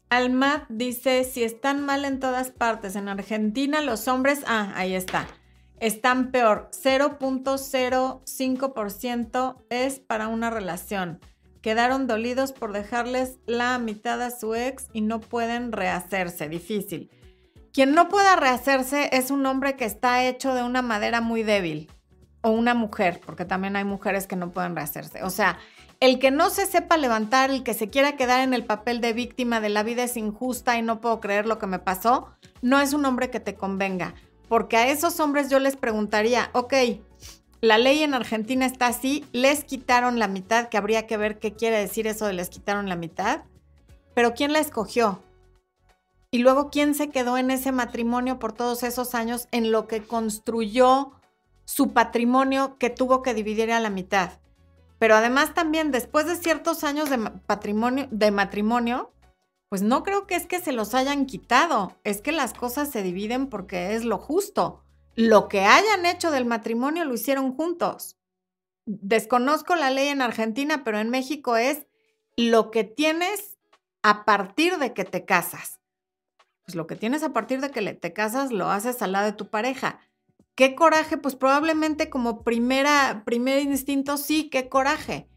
[0.10, 5.26] Almat dice, si están mal en todas partes, en Argentina los hombres, ah, ahí está,
[5.80, 11.20] están peor, 0.05% es para una relación
[11.66, 16.48] quedaron dolidos por dejarles la mitad a su ex y no pueden rehacerse.
[16.48, 17.10] Difícil.
[17.74, 21.90] Quien no pueda rehacerse es un hombre que está hecho de una madera muy débil.
[22.44, 25.24] O una mujer, porque también hay mujeres que no pueden rehacerse.
[25.24, 25.58] O sea,
[26.00, 29.14] el que no se sepa levantar, el que se quiera quedar en el papel de
[29.14, 32.30] víctima de la vida es injusta y no puedo creer lo que me pasó,
[32.62, 34.14] no es un hombre que te convenga.
[34.48, 36.76] Porque a esos hombres yo les preguntaría, ok,
[37.66, 41.54] la ley en Argentina está así, les quitaron la mitad, que habría que ver qué
[41.54, 43.42] quiere decir eso de les quitaron la mitad,
[44.14, 45.24] pero ¿quién la escogió?
[46.30, 50.04] Y luego, ¿quién se quedó en ese matrimonio por todos esos años en lo que
[50.04, 51.14] construyó
[51.66, 54.34] su patrimonio que tuvo que dividir a la mitad?
[55.00, 59.12] Pero además también, después de ciertos años de, patrimonio, de matrimonio,
[59.70, 63.02] pues no creo que es que se los hayan quitado, es que las cosas se
[63.02, 64.85] dividen porque es lo justo
[65.16, 68.18] lo que hayan hecho del matrimonio lo hicieron juntos.
[68.86, 71.88] Desconozco la ley en Argentina, pero en México es
[72.38, 73.58] lo que tienes
[74.04, 75.80] a partir de que te casas.
[76.66, 79.34] Pues lo que tienes a partir de que te casas lo haces al lado de
[79.34, 80.00] tu pareja.
[80.56, 81.18] ¿Qué coraje?
[81.18, 85.30] Pues probablemente como primera, primer instinto, sí, qué coraje.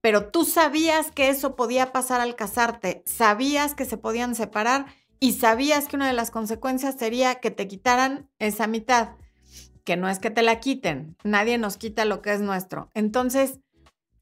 [0.00, 4.86] Pero tú sabías que eso podía pasar al casarte, sabías que se podían separar
[5.22, 9.10] y sabías que una de las consecuencias sería que te quitaran esa mitad,
[9.84, 12.90] que no es que te la quiten, nadie nos quita lo que es nuestro.
[12.92, 13.60] Entonces,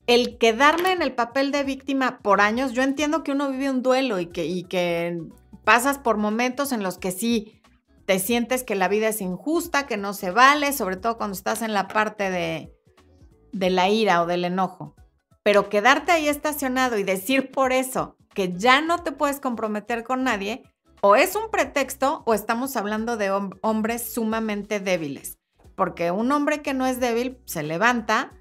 [0.06, 3.80] el quedarme en el papel de víctima por años, yo entiendo que uno vive un
[3.80, 5.22] duelo y que,
[5.64, 7.62] pasas por momentos en los que sí
[8.04, 11.62] te sientes que la vida es injusta, que no se vale, sobre todo cuando estás
[11.62, 12.74] en la parte de,
[13.52, 14.94] de la ira o del enojo.
[15.42, 20.24] Pero quedarte ahí estacionado y decir por eso que ya no te puedes comprometer con
[20.24, 20.62] nadie,
[21.00, 23.30] o es un pretexto o estamos hablando de
[23.62, 25.38] hombres sumamente débiles.
[25.74, 28.32] Porque un hombre que no es débil se levanta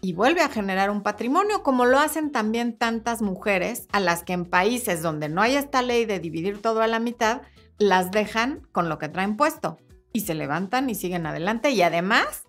[0.00, 4.32] y vuelve a generar un patrimonio, como lo hacen también tantas mujeres a las que
[4.32, 7.42] en países donde no hay esta ley de dividir todo a la mitad,
[7.78, 9.78] las dejan con lo que traen puesto
[10.12, 12.44] y se levantan y siguen adelante y además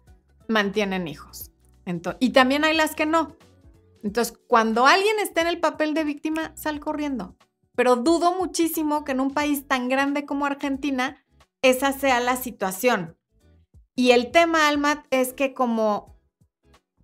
[0.47, 1.51] mantienen hijos.
[2.19, 3.35] y también hay las que no.
[4.03, 7.35] Entonces, cuando alguien está en el papel de víctima, sal corriendo
[7.75, 11.23] pero dudo muchísimo que en un país tan grande como Argentina
[11.61, 13.17] esa sea la situación.
[13.95, 16.19] Y el tema, Almat, es que como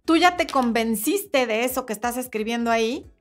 [0.06, 3.12] tú ya te convenciste de eso que estás escribiendo ahí,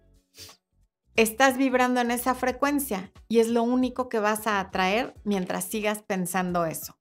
[1.17, 6.03] estás vibrando en esa frecuencia y es lo único que vas a atraer mientras sigas
[6.03, 6.99] pensando eso.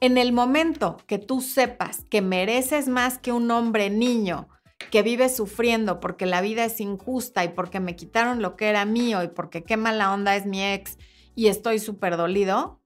[0.00, 4.48] En el momento que tú sepas que mereces más que un hombre niño,
[4.90, 8.84] que vive sufriendo porque la vida es injusta y porque me quitaron lo que era
[8.84, 10.98] mío y porque qué mala onda es mi ex
[11.34, 12.80] y estoy súper dolido,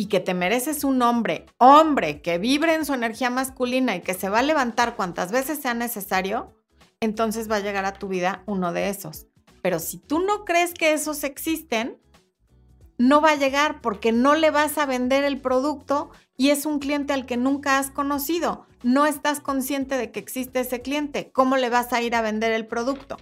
[0.00, 4.14] y que te mereces un hombre, hombre, que vibre en su energía masculina y que
[4.14, 6.56] se va a levantar cuantas veces sea necesario,
[7.00, 9.26] entonces va a llegar a tu vida uno de esos.
[9.60, 12.00] Pero si tú no crees que esos existen,
[12.96, 16.78] no va a llegar porque no le vas a vender el producto y es un
[16.78, 21.30] cliente al que nunca has conocido no estás consciente de que existe ese cliente.
[21.32, 23.16] ¿Cómo le vas a ir a vender el producto?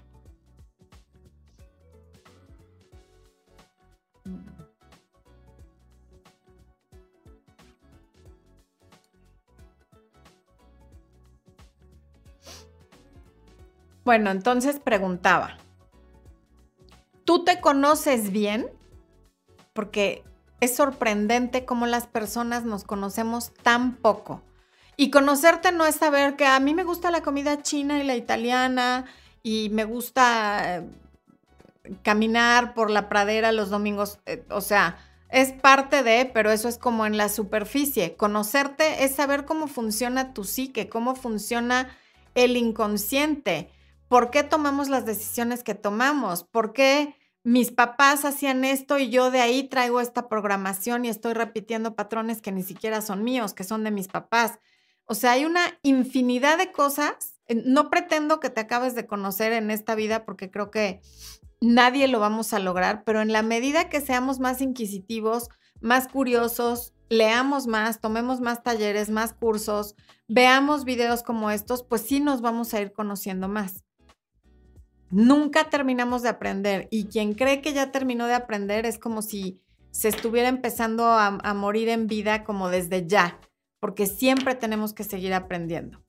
[14.05, 15.59] Bueno, entonces preguntaba,
[17.25, 18.71] ¿tú te conoces bien?
[19.75, 20.25] Porque
[20.63, 24.41] es sorprendente cómo las personas nos conocemos tan poco.
[25.01, 28.17] Y conocerte no es saber que a mí me gusta la comida china y la
[28.17, 29.05] italiana
[29.45, 30.91] y me gusta eh,
[32.03, 34.19] caminar por la pradera los domingos.
[34.27, 38.17] Eh, o sea, es parte de, pero eso es como en la superficie.
[38.17, 41.97] Conocerte es saber cómo funciona tu psique, cómo funciona
[42.35, 43.71] el inconsciente,
[44.09, 49.31] por qué tomamos las decisiones que tomamos, por qué mis papás hacían esto y yo
[49.31, 53.63] de ahí traigo esta programación y estoy repitiendo patrones que ni siquiera son míos, que
[53.63, 54.59] son de mis papás.
[55.09, 57.41] O sea, hay una infinidad de cosas.
[57.49, 61.01] No pretendo que te acabes de conocer en esta vida porque creo que
[61.61, 65.49] nadie lo vamos a lograr, pero en la medida que seamos más inquisitivos,
[65.81, 69.97] más curiosos, leamos más, tomemos más talleres, más cursos,
[70.29, 73.85] veamos videos como estos, pues sí nos vamos a ir conociendo más.
[75.11, 79.63] Nunca terminamos de aprender y quien cree que ya terminó de aprender es como si
[79.91, 83.41] se estuviera empezando a, a morir en vida como desde ya,
[83.81, 86.03] porque siempre tenemos que seguir aprendiendo.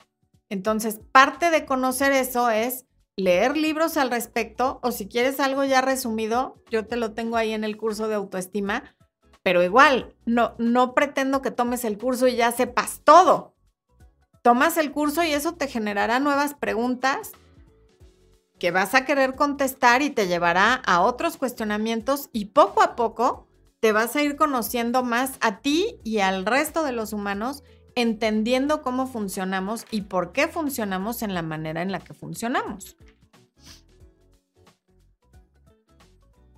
[0.50, 5.82] Entonces, parte de conocer eso es leer libros al respecto o si quieres algo ya
[5.82, 8.96] resumido, yo te lo tengo ahí en el curso de autoestima,
[9.44, 13.56] pero igual, no, no pretendo que tomes el curso y ya sepas todo.
[14.42, 17.32] Tomas el curso y eso te generará nuevas preguntas
[18.58, 23.49] que vas a querer contestar y te llevará a otros cuestionamientos y poco a poco
[23.80, 27.64] te vas a ir conociendo más a ti y al resto de los humanos,
[27.96, 32.98] entendiendo cómo funcionamos y por qué funcionamos en la manera en la que funcionamos.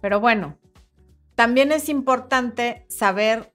[0.01, 0.57] Pero bueno,
[1.35, 3.53] también es importante saber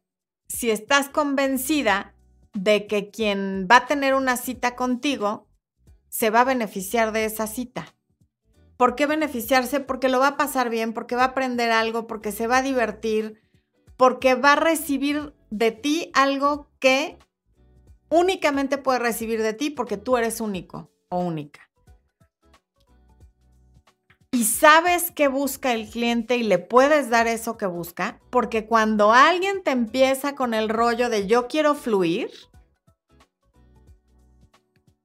[0.48, 2.14] si estás convencida
[2.52, 5.48] de que quien va a tener una cita contigo
[6.08, 7.94] se va a beneficiar de esa cita.
[8.76, 9.80] ¿Por qué beneficiarse?
[9.80, 12.62] Porque lo va a pasar bien, porque va a aprender algo, porque se va a
[12.62, 13.42] divertir,
[13.96, 17.18] porque va a recibir de ti algo que
[18.08, 21.66] únicamente puede recibir de ti porque tú eres único o única
[24.36, 29.12] y sabes qué busca el cliente y le puedes dar eso que busca, porque cuando
[29.12, 32.30] alguien te empieza con el rollo de yo quiero fluir,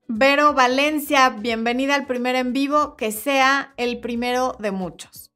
[0.09, 5.30] Vero Valencia, bienvenida al primer en vivo, que sea el primero de muchos.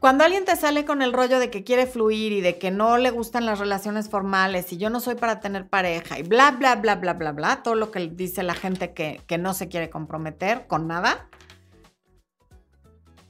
[0.00, 2.96] Cuando alguien te sale con el rollo de que quiere fluir y de que no
[2.96, 6.76] le gustan las relaciones formales y yo no soy para tener pareja y bla, bla,
[6.76, 9.90] bla, bla, bla, bla, todo lo que dice la gente que, que no se quiere
[9.90, 11.28] comprometer con nada,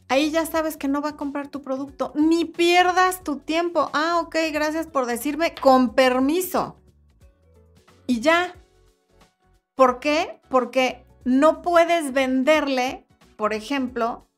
[0.09, 2.13] ahí ya sabes que no va a comprar tu producto.
[2.15, 3.91] Ni pierdas tu tiempo.
[3.93, 6.77] Ah, ok, gracias por decirme con permiso.
[8.07, 8.55] Y ya.
[9.75, 10.41] ¿Por qué?
[10.49, 13.07] Porque no puedes venderle,
[13.37, 14.29] por ejemplo,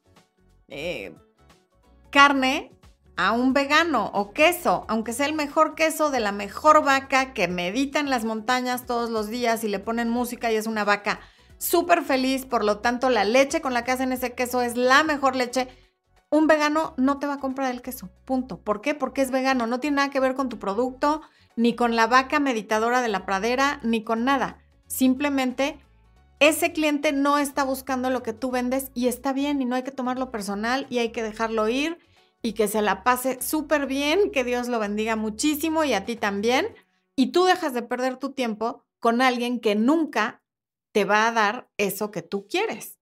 [0.68, 1.14] eh,
[2.12, 2.70] carne
[3.16, 7.48] a un vegano o queso, aunque sea el mejor queso de la mejor vaca que
[7.48, 11.20] medita en las montañas todos los días y le ponen música y es una vaca
[11.58, 15.02] súper feliz, por lo tanto la leche con la que hacen ese queso es la
[15.04, 15.68] mejor leche.
[16.30, 18.60] Un vegano no te va a comprar el queso, punto.
[18.60, 18.94] ¿Por qué?
[18.94, 21.22] Porque es vegano, no tiene nada que ver con tu producto,
[21.56, 24.58] ni con la vaca meditadora de la pradera, ni con nada.
[24.86, 25.78] Simplemente
[26.48, 29.84] ese cliente no está buscando lo que tú vendes y está bien y no hay
[29.84, 31.98] que tomarlo personal y hay que dejarlo ir
[32.42, 36.16] y que se la pase súper bien, que Dios lo bendiga muchísimo y a ti
[36.16, 36.74] también.
[37.14, 40.42] Y tú dejas de perder tu tiempo con alguien que nunca
[40.90, 42.98] te va a dar eso que tú quieres.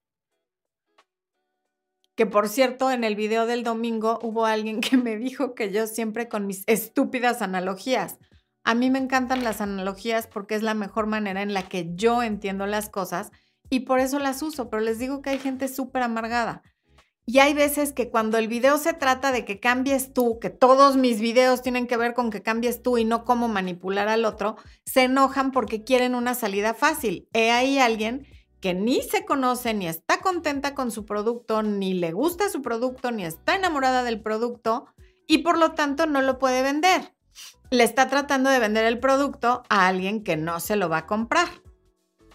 [2.14, 5.86] Que por cierto, en el video del domingo hubo alguien que me dijo que yo
[5.86, 8.18] siempre con mis estúpidas analogías.
[8.64, 12.22] A mí me encantan las analogías porque es la mejor manera en la que yo
[12.22, 13.30] entiendo las cosas
[13.68, 16.62] y por eso las uso, pero les digo que hay gente súper amargada.
[17.26, 20.96] Y hay veces que cuando el video se trata de que cambies tú, que todos
[20.96, 24.56] mis videos tienen que ver con que cambies tú y no cómo manipular al otro,
[24.84, 27.28] se enojan porque quieren una salida fácil.
[27.32, 28.26] He ahí alguien
[28.60, 33.12] que ni se conoce, ni está contenta con su producto, ni le gusta su producto,
[33.12, 34.86] ni está enamorada del producto
[35.26, 37.14] y por lo tanto no lo puede vender.
[37.70, 41.06] Le está tratando de vender el producto a alguien que no se lo va a
[41.06, 41.48] comprar.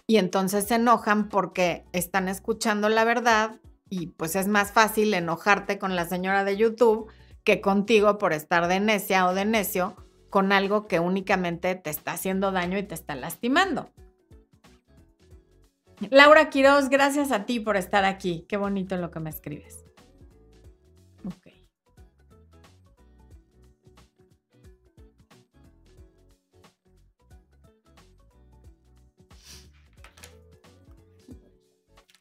[0.06, 5.78] Y entonces se enojan porque están escuchando la verdad y pues es más fácil enojarte
[5.78, 7.10] con la señora de YouTube
[7.44, 9.96] que contigo por estar de necia o de necio
[10.30, 13.90] con algo que únicamente te está haciendo daño y te está lastimando.
[16.10, 18.44] Laura Quiroz, gracias a ti por estar aquí.
[18.48, 19.85] Qué bonito lo que me escribes.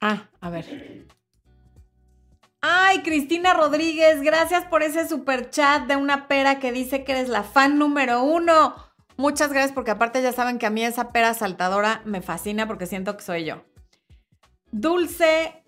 [0.07, 1.07] Ah, a ver.
[2.61, 7.27] Ay, Cristina Rodríguez, gracias por ese super chat de una pera que dice que eres
[7.27, 8.75] la fan número uno.
[9.17, 12.85] Muchas gracias porque aparte ya saben que a mí esa pera saltadora me fascina porque
[12.85, 13.65] siento que soy yo.
[14.71, 15.63] Dulce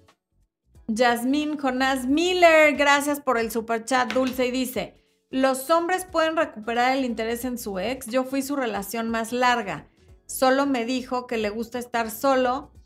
[0.86, 6.96] Yasmín Jonás Miller, gracias por el super chat, Dulce, y dice, los hombres pueden recuperar
[6.96, 9.88] el interés en su ex, yo fui su relación más larga,
[10.28, 12.77] solo me dijo que le gusta estar solo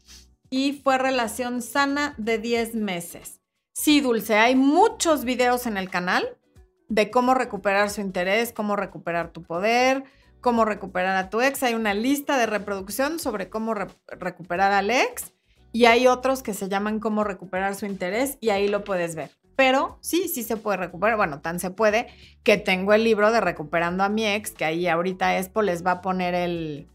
[0.51, 3.39] y fue relación sana de 10 meses.
[3.73, 6.37] Sí, Dulce, hay muchos videos en el canal
[6.89, 10.03] de cómo recuperar su interés, cómo recuperar tu poder,
[10.41, 11.63] cómo recuperar a tu ex.
[11.63, 15.31] Hay una lista de reproducción sobre cómo recuperar al ex
[15.71, 19.31] y hay otros que se llaman cómo recuperar su interés y ahí lo puedes ver.
[19.55, 21.15] Pero sí, sí se puede recuperar.
[21.15, 22.07] Bueno, tan se puede
[22.43, 25.91] que tengo el libro de Recuperando a mi ex, que ahí ahorita Expo les va
[25.91, 26.89] a poner el...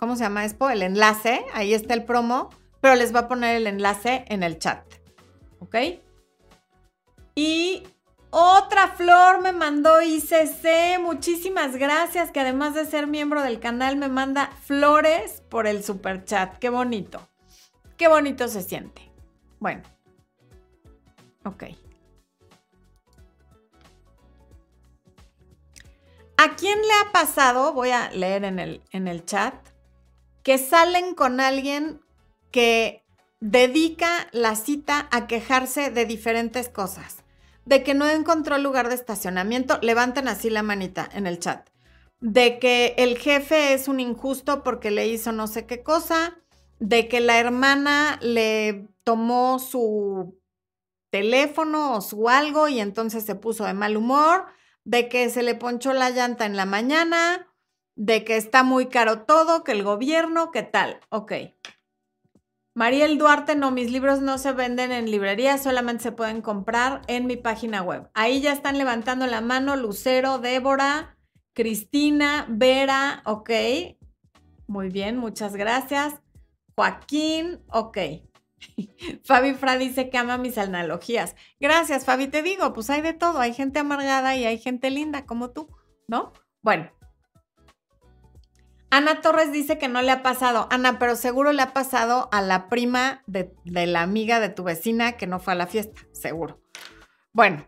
[0.00, 0.70] ¿Cómo se llama Expo?
[0.70, 1.44] El enlace.
[1.52, 2.48] Ahí está el promo,
[2.80, 4.82] pero les va a poner el enlace en el chat.
[5.58, 5.76] ¿Ok?
[7.34, 7.82] Y
[8.30, 10.98] otra flor me mandó ICC.
[11.00, 12.30] Muchísimas gracias.
[12.30, 16.56] Que además de ser miembro del canal, me manda flores por el super chat.
[16.56, 17.28] Qué bonito.
[17.98, 19.12] Qué bonito se siente.
[19.58, 19.82] Bueno.
[21.44, 21.64] Ok.
[26.38, 27.74] ¿A quién le ha pasado?
[27.74, 29.69] Voy a leer en el, en el chat.
[30.42, 32.00] Que salen con alguien
[32.50, 33.04] que
[33.40, 37.20] dedica la cita a quejarse de diferentes cosas
[37.64, 41.68] de que no encontró lugar de estacionamiento, levanten así la manita en el chat.
[42.20, 46.36] De que el jefe es un injusto porque le hizo no sé qué cosa,
[46.80, 50.38] de que la hermana le tomó su
[51.10, 54.46] teléfono o su algo y entonces se puso de mal humor,
[54.84, 57.49] de que se le ponchó la llanta en la mañana,
[58.00, 61.00] de que está muy caro todo, que el gobierno, ¿qué tal?
[61.10, 61.32] Ok.
[62.74, 67.26] Mariel Duarte, no, mis libros no se venden en librerías, solamente se pueden comprar en
[67.26, 68.08] mi página web.
[68.14, 71.18] Ahí ya están levantando la mano Lucero, Débora,
[71.52, 73.50] Cristina, Vera, ok.
[74.66, 76.22] Muy bien, muchas gracias.
[76.74, 77.98] Joaquín, ok.
[79.24, 81.36] Fabi Fra dice que ama mis analogías.
[81.60, 82.28] Gracias, Fabi.
[82.28, 83.40] Te digo, pues hay de todo.
[83.40, 85.68] Hay gente amargada y hay gente linda como tú,
[86.08, 86.32] ¿no?
[86.62, 86.90] Bueno,
[88.90, 90.66] Ana Torres dice que no le ha pasado.
[90.70, 95.12] Ana, pero seguro le ha pasado a la prima de, la amiga de tu vecina
[95.12, 96.60] que no fue a la fiesta, seguro.
[97.32, 97.64] Bueno,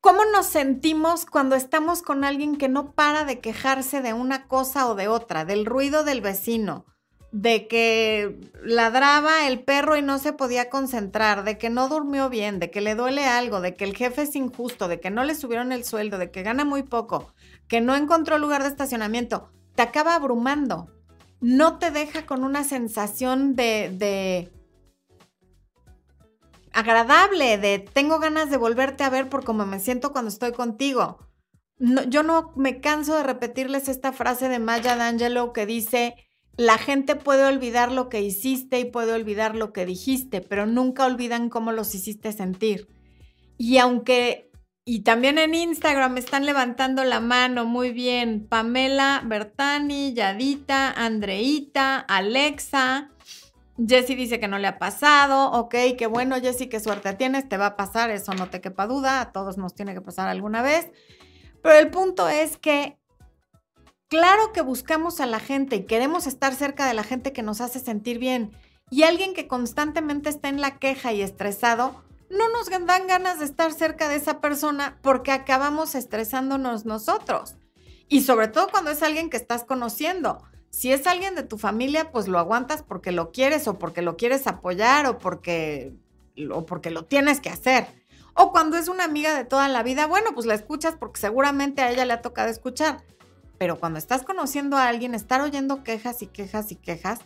[0.00, 4.88] ¿cómo nos sentimos cuando estamos con alguien que no para de quejarse de una cosa
[4.88, 6.86] o de otra, del ruido del vecino,
[7.30, 12.58] de que ladraba el perro y no se podía concentrar, de que no durmió bien,
[12.58, 15.36] de que le duele algo, de que el jefe es injusto, de que no le
[15.36, 17.32] subieron el sueldo, de que gana muy poco,
[17.68, 19.52] que no encontró lugar de estacionamiento?
[19.74, 20.88] Te acaba abrumando.
[21.40, 24.52] No te deja con una sensación de,
[26.72, 31.18] agradable, de tengo ganas de volverte a ver por cómo me siento cuando estoy contigo.
[31.78, 36.14] yo no me canso de repetirles esta frase de Maya D'Angelo que dice,
[36.56, 41.06] la gente puede olvidar lo que hiciste y puede olvidar lo que dijiste, pero nunca
[41.06, 42.88] olvidan cómo los hiciste sentir.
[43.58, 44.51] Y aunque
[44.84, 48.46] y también en Instagram están levantando la mano muy bien.
[48.48, 53.10] Pamela Bertani, Yadita, Andreita, Alexa.
[53.78, 55.52] Jessie dice que no le ha pasado.
[55.52, 57.48] Ok, qué bueno, Jessie, qué suerte tienes.
[57.48, 59.20] Te va a pasar, eso no te quepa duda.
[59.20, 60.90] A todos nos tiene que pasar alguna vez.
[61.62, 62.98] Pero el punto es que,
[64.08, 67.60] claro que buscamos a la gente y queremos estar cerca de la gente que nos
[67.60, 68.50] hace sentir bien.
[68.90, 72.02] Y alguien que constantemente está en la queja y estresado,
[72.32, 77.56] no nos dan ganas de estar cerca de esa persona porque acabamos estresándonos nosotros.
[78.08, 80.42] Y sobre todo cuando es alguien que estás conociendo.
[80.70, 84.16] Si es alguien de tu familia, pues lo aguantas porque lo quieres o porque lo
[84.16, 85.94] quieres apoyar o porque,
[86.50, 87.86] o porque lo tienes que hacer.
[88.34, 91.82] O cuando es una amiga de toda la vida, bueno, pues la escuchas porque seguramente
[91.82, 93.04] a ella le ha tocado escuchar.
[93.58, 97.20] Pero cuando estás conociendo a alguien, estar oyendo quejas y quejas y quejas,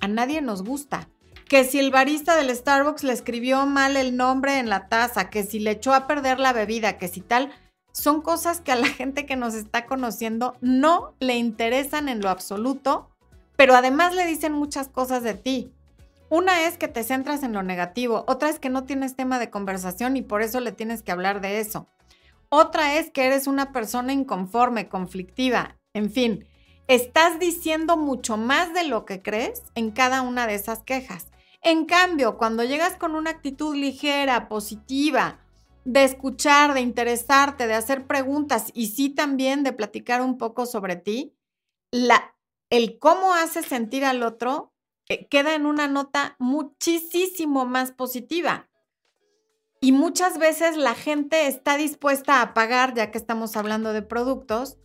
[0.00, 1.08] a nadie nos gusta
[1.48, 5.44] que si el barista del Starbucks le escribió mal el nombre en la taza, que
[5.44, 7.52] si le echó a perder la bebida, que si tal,
[7.92, 12.28] son cosas que a la gente que nos está conociendo no le interesan en lo
[12.28, 13.10] absoluto,
[13.56, 15.72] pero además le dicen muchas cosas de ti.
[16.28, 19.50] Una es que te centras en lo negativo, otra es que no tienes tema de
[19.50, 21.86] conversación y por eso le tienes que hablar de eso.
[22.48, 26.46] Otra es que eres una persona inconforme, conflictiva, en fin,
[26.88, 31.28] estás diciendo mucho más de lo que crees en cada una de esas quejas.
[31.64, 35.40] En cambio, cuando llegas con una actitud ligera, positiva,
[35.86, 40.96] de escuchar, de interesarte, de hacer preguntas y sí también de platicar un poco sobre
[40.96, 41.34] ti,
[41.90, 42.36] la,
[42.68, 44.74] el cómo haces sentir al otro
[45.08, 48.68] eh, queda en una nota muchísimo más positiva.
[49.80, 54.76] Y muchas veces la gente está dispuesta a pagar, ya que estamos hablando de productos,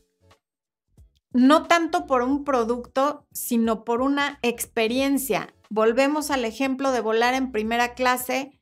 [1.32, 5.54] no tanto por un producto, sino por una experiencia.
[5.70, 8.60] Volvemos al ejemplo de volar en primera clase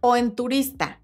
[0.00, 1.02] o en turista.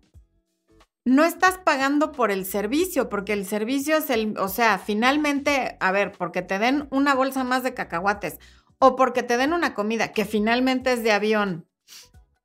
[1.05, 5.91] No estás pagando por el servicio, porque el servicio es el, o sea, finalmente, a
[5.91, 8.39] ver, porque te den una bolsa más de cacahuates
[8.79, 11.69] o porque te den una comida que finalmente es de avión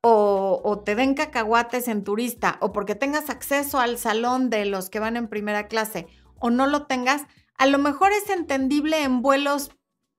[0.00, 4.90] o, o, te den cacahuates en turista o porque tengas acceso al salón de los
[4.90, 6.06] que van en primera clase
[6.38, 9.70] o no lo tengas, a lo mejor es entendible en vuelos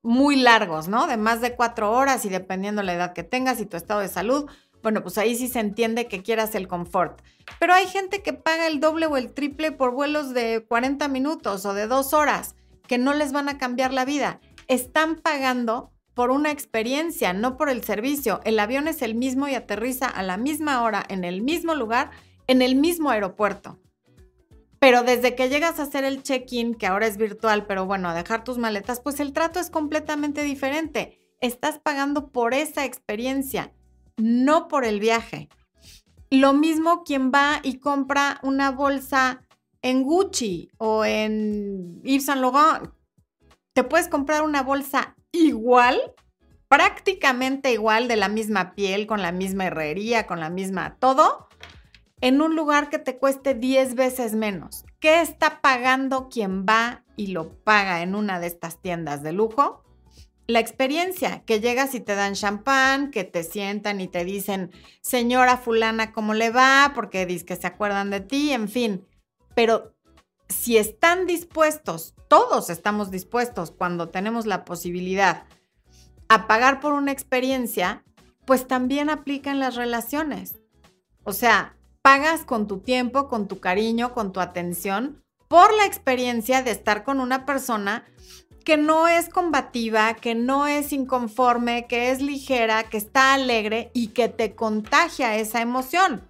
[0.01, 1.07] muy largos, ¿no?
[1.07, 4.07] De más de cuatro horas y dependiendo la edad que tengas y tu estado de
[4.07, 4.49] salud,
[4.81, 7.21] bueno, pues ahí sí se entiende que quieras el confort.
[7.59, 11.65] Pero hay gente que paga el doble o el triple por vuelos de 40 minutos
[11.65, 12.55] o de dos horas,
[12.87, 14.39] que no les van a cambiar la vida.
[14.67, 18.39] Están pagando por una experiencia, no por el servicio.
[18.43, 22.11] El avión es el mismo y aterriza a la misma hora, en el mismo lugar,
[22.47, 23.79] en el mismo aeropuerto.
[24.79, 28.13] Pero desde que llegas a hacer el check-in, que ahora es virtual, pero bueno, a
[28.13, 31.19] dejar tus maletas, pues el trato es completamente diferente.
[31.41, 33.73] Estás pagando por esa experiencia,
[34.17, 35.49] no por el viaje.
[36.29, 39.43] Lo mismo quien va y compra una bolsa
[39.81, 42.91] en Gucci o en Yves Saint Laurent.
[43.73, 45.99] Te puedes comprar una bolsa igual,
[46.67, 51.47] prácticamente igual, de la misma piel, con la misma herrería, con la misma todo,
[52.21, 54.85] en un lugar que te cueste 10 veces menos.
[54.99, 59.83] ¿Qué está pagando quien va y lo paga en una de estas tiendas de lujo?
[60.47, 65.57] La experiencia, que llegas y te dan champán, que te sientan y te dicen, señora
[65.57, 66.91] fulana, ¿cómo le va?
[66.95, 69.05] Porque dices que se acuerdan de ti, en fin.
[69.53, 69.93] Pero
[70.47, 75.45] si están dispuestos, todos estamos dispuestos cuando tenemos la posibilidad
[76.27, 78.03] a pagar por una experiencia,
[78.45, 80.59] pues también aplica en las relaciones.
[81.23, 81.75] O sea,
[82.09, 87.03] pagas con tu tiempo, con tu cariño, con tu atención, por la experiencia de estar
[87.03, 88.03] con una persona
[88.65, 94.07] que no es combativa, que no es inconforme, que es ligera, que está alegre y
[94.07, 96.27] que te contagia esa emoción.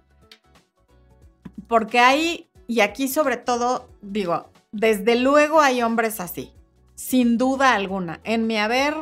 [1.66, 6.52] Porque hay, y aquí sobre todo, digo, desde luego hay hombres así,
[6.94, 8.20] sin duda alguna.
[8.24, 8.94] En mi haber,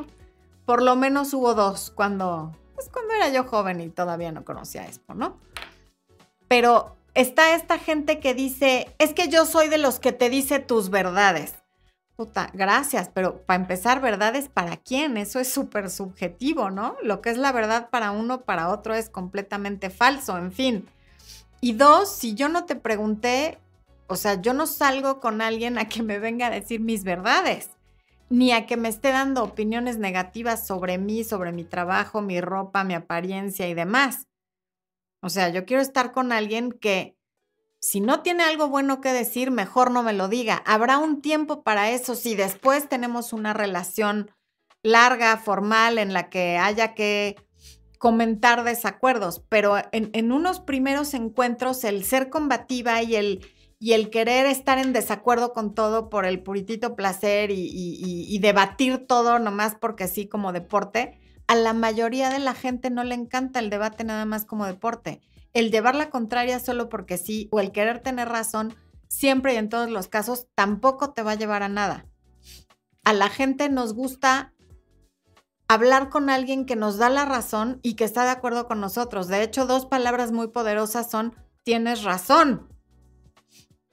[0.64, 4.86] por lo menos hubo dos cuando, pues cuando era yo joven y todavía no conocía
[4.86, 5.40] esto, ¿no?
[6.48, 10.58] Pero está esta gente que dice, es que yo soy de los que te dice
[10.58, 11.54] tus verdades.
[12.16, 15.16] Puta, gracias, pero para empezar, verdades para quién?
[15.16, 16.96] Eso es súper subjetivo, ¿no?
[17.02, 20.88] Lo que es la verdad para uno, para otro es completamente falso, en fin.
[21.60, 23.58] Y dos, si yo no te pregunté,
[24.08, 27.70] o sea, yo no salgo con alguien a que me venga a decir mis verdades,
[28.30, 32.84] ni a que me esté dando opiniones negativas sobre mí, sobre mi trabajo, mi ropa,
[32.84, 34.27] mi apariencia y demás.
[35.20, 37.16] O sea, yo quiero estar con alguien que
[37.80, 40.62] si no tiene algo bueno que decir, mejor no me lo diga.
[40.66, 44.30] Habrá un tiempo para eso si después tenemos una relación
[44.82, 47.36] larga, formal, en la que haya que
[47.98, 53.44] comentar desacuerdos, pero en, unos primeros encuentros el ser combativa y el,
[53.80, 59.04] y el querer estar en desacuerdo con todo por el puritito placer y, y debatir
[59.08, 63.58] todo nomás porque sí como deporte, a la mayoría de la gente no le encanta
[63.58, 65.22] el debate nada más como deporte.
[65.54, 68.74] El llevar la contraria solo porque sí o el querer tener razón
[69.08, 72.06] siempre y en todos los casos tampoco te va a llevar a nada.
[73.02, 74.52] A la gente nos gusta
[75.68, 79.26] hablar con alguien que nos da la razón y que está de acuerdo con nosotros.
[79.26, 81.34] De hecho, dos palabras muy poderosas son
[81.64, 82.68] tienes razón.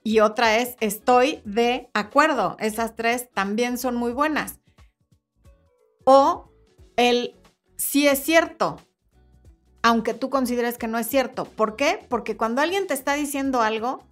[0.04, 2.58] Y otra es estoy de acuerdo.
[2.60, 4.60] Esas tres también son muy buenas.
[6.04, 6.52] O
[6.96, 7.34] el
[7.76, 8.80] sí es cierto,
[9.82, 11.44] aunque tú consideres que no es cierto.
[11.44, 12.04] ¿Por qué?
[12.08, 14.04] Porque cuando alguien te está diciendo algo,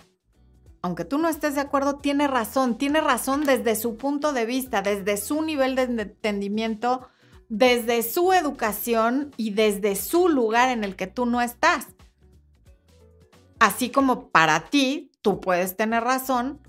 [0.83, 4.83] aunque tú no estés de acuerdo, tiene razón, tiene razón desde su punto de vista,
[4.83, 7.09] desde su nivel de entendimiento,
[7.49, 11.87] desde su educación y desde su lugar en el que tú no estás.
[13.59, 16.61] Así como para ti, tú puedes tener razón,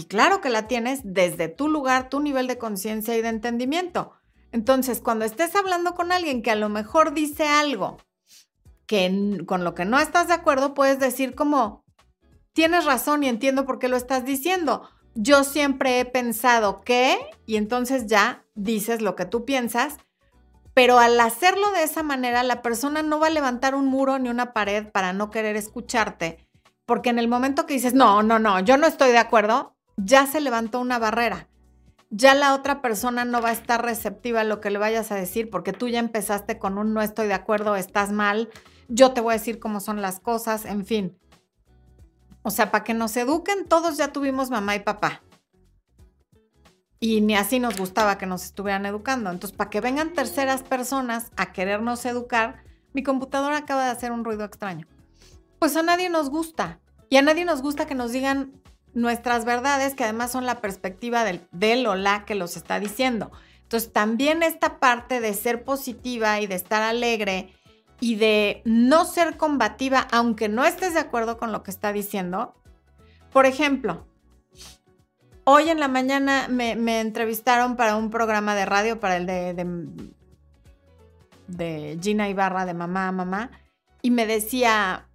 [0.00, 4.12] y claro que la tienes desde tu lugar, tu nivel de conciencia y de entendimiento.
[4.52, 7.98] Entonces, cuando estés hablando con alguien que a lo mejor dice algo
[8.86, 11.84] que con lo que no estás de acuerdo, puedes decir como,
[12.52, 14.88] tienes razón y entiendo por qué lo estás diciendo.
[15.14, 19.98] Yo siempre he pensado que, y entonces ya dices lo que tú piensas,
[20.74, 24.28] pero al hacerlo de esa manera, la persona no va a levantar un muro ni
[24.28, 26.48] una pared para no querer escucharte,
[26.84, 30.26] porque en el momento que dices, no, no, no, yo no estoy de acuerdo, ya
[30.26, 31.49] se levantó una barrera
[32.10, 35.14] ya la otra persona no va a estar receptiva a lo que le vayas a
[35.14, 38.50] decir porque tú ya empezaste con un no estoy de acuerdo, estás mal,
[38.88, 41.16] yo te voy a decir cómo son las cosas, en fin.
[42.42, 45.22] O sea, para que nos eduquen, todos ya tuvimos mamá y papá.
[46.98, 49.30] Y ni así nos gustaba que nos estuvieran educando.
[49.30, 54.24] Entonces, para que vengan terceras personas a querernos educar, mi computadora acaba de hacer un
[54.24, 54.86] ruido extraño.
[55.58, 56.80] Pues a nadie nos gusta.
[57.08, 58.59] Y a nadie nos gusta que nos digan
[58.94, 63.30] nuestras verdades, que además son la perspectiva del, del o la que los está diciendo.
[63.62, 67.54] Entonces, también esta parte de ser positiva y de estar alegre
[68.00, 72.54] y de no ser combativa, aunque no estés de acuerdo con lo que está diciendo.
[73.32, 74.06] Por ejemplo,
[75.44, 79.66] hoy en la mañana me, entrevistaron para un programa de radio, para el de, de,
[81.46, 83.50] de Gina Ibarra, de Mamá Mamá,
[84.02, 85.09] y me decía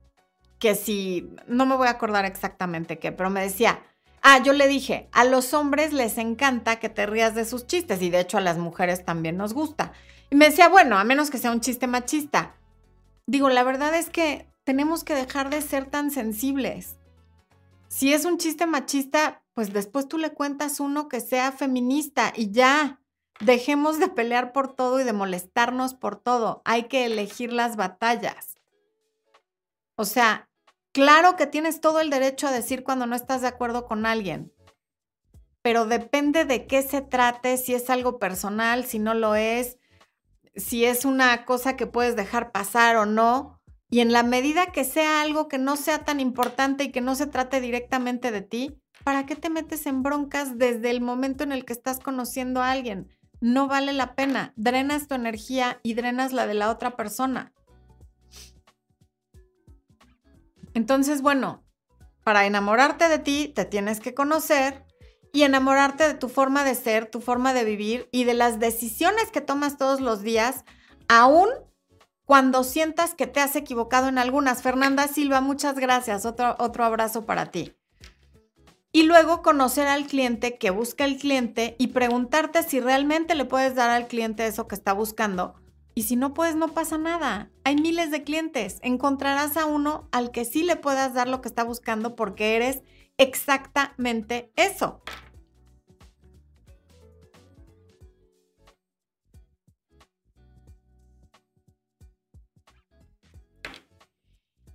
[0.60, 3.84] que si, no me voy a acordar exactamente qué, pero me decía,
[4.22, 8.02] ah, yo le dije, a los hombres les encanta que te rías de sus chistes,
[8.02, 9.94] y de hecho a las mujeres también nos gusta.
[10.30, 12.56] Y me decía, bueno, a menos que sea un chiste machista.
[13.28, 16.96] Digo, la verdad es que tenemos que dejar de ser tan sensibles.
[17.88, 22.52] Si es un chiste machista, pues después tú le cuentas uno que sea feminista y
[22.52, 23.00] ya.
[23.40, 26.62] Dejemos de pelear por todo y de molestarnos por todo.
[26.66, 28.55] Hay que elegir las batallas.
[29.96, 30.50] O sea,
[30.92, 34.52] claro que tienes todo el derecho a decir cuando no estás de acuerdo con alguien,
[35.62, 39.80] pero depende de qué se trate, si es algo personal, si no lo es,
[40.56, 43.60] si es una cosa que puedes dejar pasar o no.
[43.90, 47.16] Y en la medida que sea algo que no sea tan importante y que no
[47.16, 51.52] se trate directamente de ti, ¿para qué te metes en broncas desde el momento en
[51.52, 53.10] el que estás conociendo a alguien?
[53.42, 54.54] No vale la pena.
[54.56, 57.54] Drenas tu energía y drenas la de la otra persona.
[60.76, 61.64] Entonces, bueno,
[62.24, 64.86] para enamorarte de ti, te tienes que conocer,
[65.36, 69.32] y enamorarte de tu forma de ser, tu forma de vivir y de las decisiones
[69.32, 70.64] que tomas todos los días,
[71.10, 71.50] aún
[72.24, 74.62] cuando sientas que te has equivocado en algunas.
[74.62, 76.26] Fernanda Silva, muchas gracias.
[76.26, 77.76] Otro, otro abrazo para ti.
[78.94, 83.76] Y luego conocer al cliente que busca el cliente y preguntarte si realmente le puedes
[83.76, 85.56] dar al cliente eso que está buscando.
[85.98, 87.50] Y si no puedes, no pasa nada.
[87.64, 88.80] Hay miles de clientes.
[88.82, 92.84] Encontrarás a uno al que sí le puedas dar lo que está buscando porque eres
[93.18, 95.02] exactamente eso.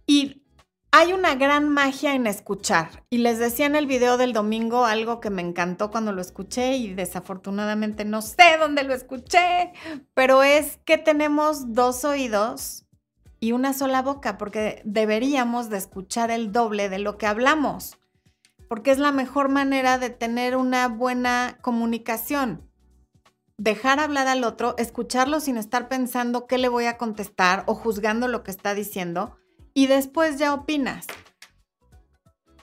[0.06, 0.39] Y
[0.92, 3.04] hay una gran magia en escuchar.
[3.10, 6.76] Y les decía en el video del domingo algo que me encantó cuando lo escuché
[6.76, 9.72] y desafortunadamente no sé dónde lo escuché,
[10.14, 12.86] pero es que tenemos dos oídos
[13.38, 17.96] y una sola boca, porque deberíamos de escuchar el doble de lo que hablamos,
[18.68, 22.68] porque es la mejor manera de tener una buena comunicación.
[23.56, 28.28] Dejar hablar al otro, escucharlo sin estar pensando qué le voy a contestar o juzgando
[28.28, 29.39] lo que está diciendo
[29.74, 31.06] y después ya opinas.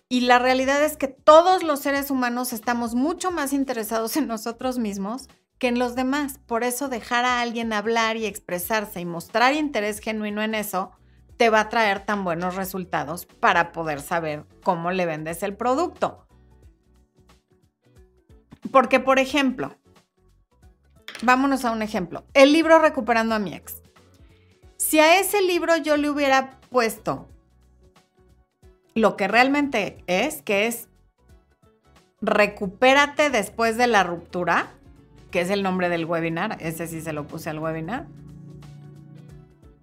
[0.09, 4.77] Y la realidad es que todos los seres humanos estamos mucho más interesados en nosotros
[4.77, 5.27] mismos
[5.59, 6.39] que en los demás.
[6.45, 10.91] Por eso dejar a alguien hablar y expresarse y mostrar interés genuino en eso
[11.35, 16.25] te va a traer tan buenos resultados para poder saber cómo le vendes el producto.
[18.71, 19.75] Porque, por ejemplo,
[21.21, 22.25] vámonos a un ejemplo.
[22.33, 23.81] El libro Recuperando a mi ex.
[24.77, 27.28] Si a ese libro yo le hubiera puesto
[28.97, 30.89] lo que realmente es, que es
[32.20, 34.72] recupérate después de la ruptura,
[35.30, 38.07] que es el nombre del webinar, ese sí se lo puse al webinar,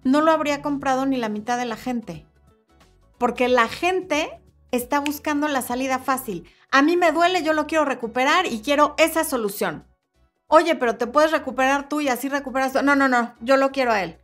[0.03, 2.25] no lo habría comprado ni la mitad de la gente.
[3.17, 6.47] Porque la gente está buscando la salida fácil.
[6.69, 9.87] A mí me duele, yo lo quiero recuperar y quiero esa solución.
[10.47, 12.73] Oye, pero te puedes recuperar tú y así recuperas.
[12.83, 14.19] No, no, no, yo lo quiero a él.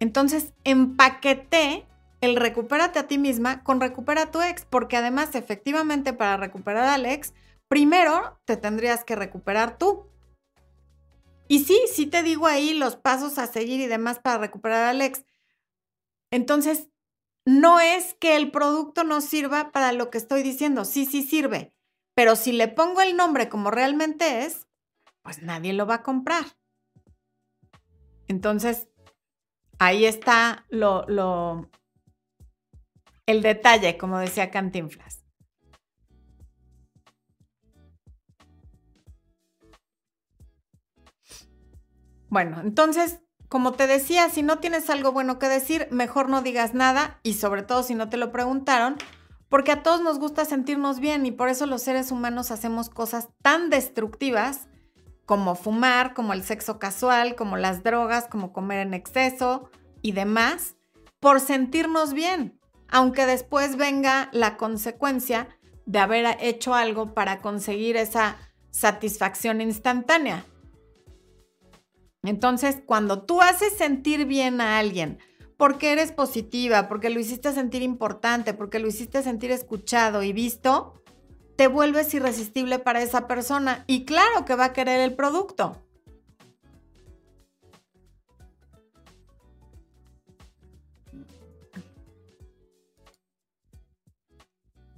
[0.00, 1.86] Entonces, empaqueté
[2.20, 6.88] el recupérate a ti misma con recupera a tu ex, porque además, efectivamente, para recuperar
[6.88, 7.34] al ex,
[7.68, 10.06] primero te tendrías que recuperar tú.
[11.48, 15.02] Y sí, sí te digo ahí los pasos a seguir y demás para recuperar al
[15.02, 15.24] ex.
[16.30, 16.88] Entonces,
[17.44, 21.74] no es que el producto no sirva para lo que estoy diciendo, sí, sí sirve,
[22.14, 24.66] pero si le pongo el nombre como realmente es,
[25.22, 26.44] pues nadie lo va a comprar.
[28.28, 28.88] Entonces,
[29.86, 31.68] ahí está lo,
[33.26, 35.24] el detalle, como decía Cantinflas.
[42.28, 46.74] Bueno, entonces, como te decía, si no tienes algo bueno que decir, mejor no digas
[46.74, 48.96] nada y sobre todo si no te lo preguntaron,
[49.48, 53.28] porque a todos nos gusta sentirnos bien y por eso los seres humanos hacemos cosas
[53.42, 54.66] tan destructivas
[55.26, 59.70] como fumar, como el sexo casual, como las drogas, como comer en exceso
[60.02, 60.76] y demás,
[61.20, 62.58] por sentirnos bien.
[62.88, 65.48] aunque después venga la consecuencia
[65.86, 68.36] de haber hecho algo para conseguir esa
[68.70, 70.44] satisfacción instantánea.
[72.22, 75.18] Entonces, cuando tú haces sentir bien a alguien,
[75.56, 81.02] porque eres positiva, porque lo hiciste sentir importante, porque lo hiciste sentir escuchado y visto,
[81.56, 85.80] te vuelves irresistible para esa persona y claro que va a querer el producto.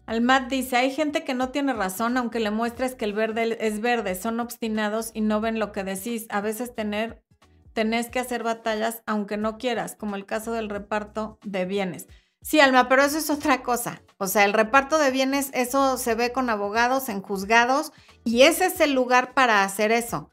[0.07, 3.81] Almat dice, hay gente que no tiene razón aunque le muestres que el verde es
[3.81, 6.27] verde, son obstinados y no ven lo que decís.
[6.31, 7.25] A veces tener,
[7.73, 12.07] tenés que hacer batallas aunque no quieras, como el caso del reparto de bienes.
[12.47, 14.03] Sí, Alma, pero eso es otra cosa.
[14.19, 17.93] O sea, el reparto de bienes, eso se ve con abogados, en juzgados,
[18.23, 20.31] y ese es el lugar para hacer eso.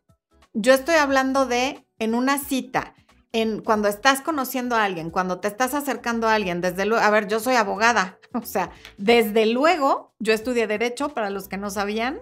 [0.53, 2.93] Yo estoy hablando de en una cita,
[3.31, 7.09] en cuando estás conociendo a alguien, cuando te estás acercando a alguien, desde luego, a
[7.09, 11.71] ver, yo soy abogada, o sea, desde luego, yo estudié derecho, para los que no
[11.71, 12.19] sabían,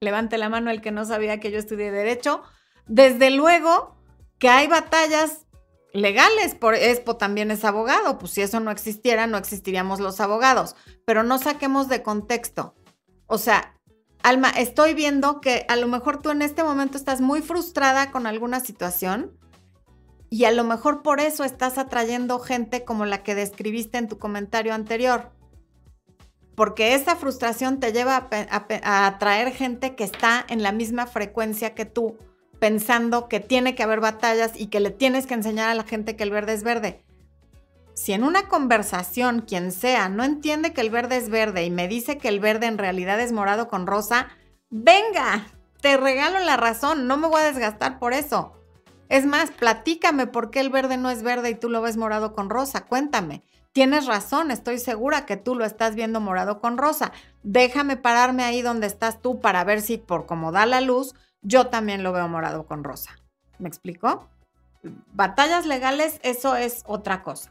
[0.00, 2.42] levante la mano el que no sabía que yo estudié derecho,
[2.88, 3.96] desde luego
[4.38, 5.43] que hay batallas
[5.94, 10.74] legales, por Expo también es abogado, pues si eso no existiera, no existiríamos los abogados,
[11.06, 12.74] pero no saquemos de contexto.
[13.26, 13.74] O sea,
[14.22, 18.26] Alma, estoy viendo que a lo mejor tú en este momento estás muy frustrada con
[18.26, 19.38] alguna situación
[20.30, 24.18] y a lo mejor por eso estás atrayendo gente como la que describiste en tu
[24.18, 25.30] comentario anterior.
[26.56, 31.74] Porque esa frustración te lleva a, a atraer gente que está en la misma frecuencia
[31.74, 32.16] que tú
[32.64, 36.16] pensando que tiene que haber batallas y que le tienes que enseñar a la gente
[36.16, 37.04] que el verde es verde.
[37.92, 41.88] Si en una conversación quien sea no entiende que el verde es verde y me
[41.88, 44.28] dice que el verde en realidad es morado con rosa,
[44.70, 45.46] venga,
[45.82, 48.54] te regalo la razón, no me voy a desgastar por eso.
[49.10, 52.32] Es más, platícame por qué el verde no es verde y tú lo ves morado
[52.32, 53.42] con rosa, cuéntame.
[53.72, 57.12] Tienes razón, estoy segura que tú lo estás viendo morado con rosa.
[57.42, 61.14] Déjame pararme ahí donde estás tú para ver si por cómo da la luz
[61.44, 63.16] yo también lo veo morado con rosa.
[63.58, 64.28] ¿Me explico?
[65.12, 67.50] Batallas legales, eso es otra cosa.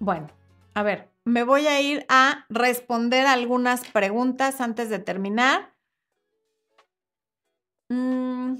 [0.00, 0.28] Bueno,
[0.74, 5.72] a ver, me voy a ir a responder algunas preguntas antes de terminar.
[7.88, 8.56] Mm.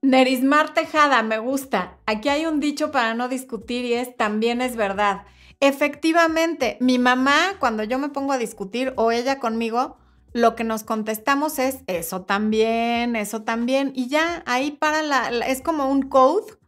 [0.00, 1.98] Nerismar Tejada, me gusta.
[2.06, 5.26] Aquí hay un dicho para no discutir y es también es verdad.
[5.62, 9.96] Efectivamente, mi mamá, cuando yo me pongo a discutir o ella conmigo,
[10.32, 15.62] lo que nos contestamos es eso también, eso también, y ya ahí para la, es
[15.62, 16.58] como un code,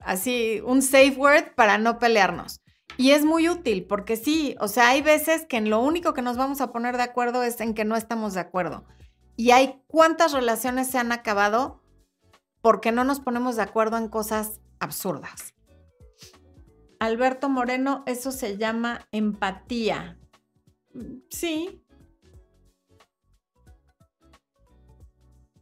[0.00, 2.60] así, un safe word para no pelearnos.
[2.96, 6.22] Y es muy útil porque sí, o sea, hay veces que en lo único que
[6.22, 8.84] nos vamos a poner de acuerdo es en que no estamos de acuerdo.
[9.36, 11.84] Y hay cuántas relaciones se han acabado
[12.62, 15.53] porque no nos ponemos de acuerdo en cosas absurdas.
[16.98, 20.18] Alberto Moreno, eso se llama empatía.
[21.30, 21.82] Sí.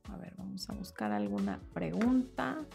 [0.05, 2.67] A ver, vamos a buscar alguna pregunta.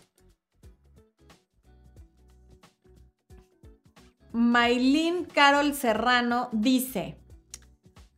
[4.34, 7.18] Maylin Carol Serrano dice,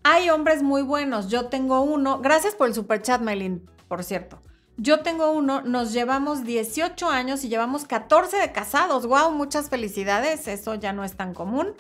[0.04, 2.20] hay hombres muy buenos, yo tengo uno.
[2.20, 4.42] Gracias por el superchat, Maylin, por cierto.
[4.82, 9.06] Yo tengo uno, nos llevamos 18 años y llevamos 14 de casados.
[9.06, 9.32] ¡Wow!
[9.32, 11.74] Muchas felicidades, eso ya no es tan común.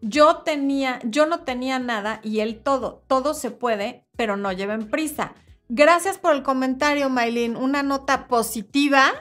[0.00, 4.88] Yo tenía, yo no tenía nada y él todo, todo se puede, pero no lleven
[4.88, 5.34] prisa.
[5.68, 7.54] Gracias por el comentario, Maylin.
[7.54, 9.12] Una nota positiva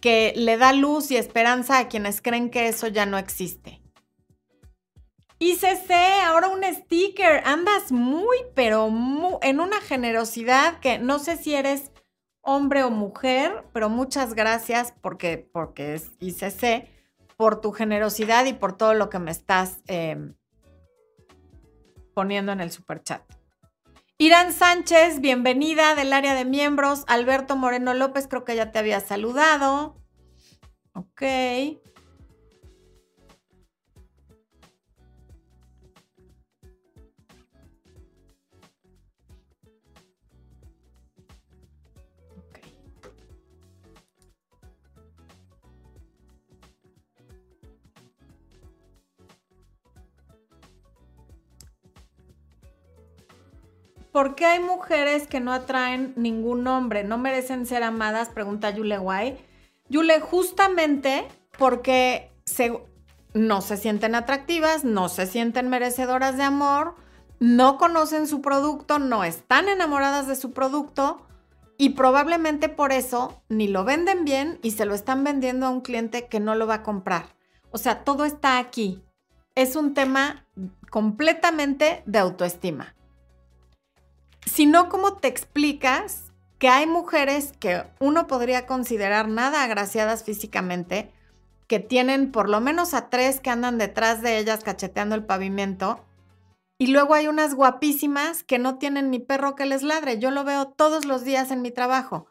[0.00, 3.82] que le da luz y esperanza a quienes creen que eso ya no existe.
[5.40, 7.42] Y CC, ahora un sticker.
[7.44, 11.90] Andas muy, pero muy, en una generosidad que no sé si eres
[12.42, 16.88] hombre o mujer, pero muchas gracias porque, porque es ICC,
[17.36, 20.34] por tu generosidad y por todo lo que me estás em,
[22.14, 23.22] poniendo en el super chat.
[24.18, 27.04] Irán Sánchez, bienvenida del área de miembros.
[27.06, 29.96] Alberto Moreno López, creo que ya te había saludado.
[30.92, 31.22] Ok.
[54.12, 57.04] ¿Por qué hay mujeres que no atraen ningún hombre?
[57.04, 58.28] ¿No merecen ser amadas?
[58.28, 59.38] Pregunta Yule Guay.
[59.88, 62.30] Yule, justamente porque
[63.34, 66.96] no se sienten atractivas, no se sienten merecedoras de amor,
[67.38, 71.26] no conocen su producto, no están enamoradas de su producto
[71.78, 75.80] Y probablemente por eso ni lo venden bien y se lo están vendiendo a un
[75.80, 77.34] cliente que no lo va a comprar.
[77.70, 79.02] O sea, todo está aquí.
[79.54, 80.46] Es un tema
[80.90, 82.94] completamente de autoestima.
[84.46, 91.10] Si no, ¿cómo te explicas que hay mujeres que uno podría considerar nada agraciadas físicamente,
[91.66, 96.04] que tienen por lo menos a tres que andan detrás de ellas cacheteando el pavimento,
[96.80, 100.18] y luego hay unas guapísimas que no tienen ni perro que les ladre.
[100.18, 102.26] Yo lo veo todos los días en mi trabajo.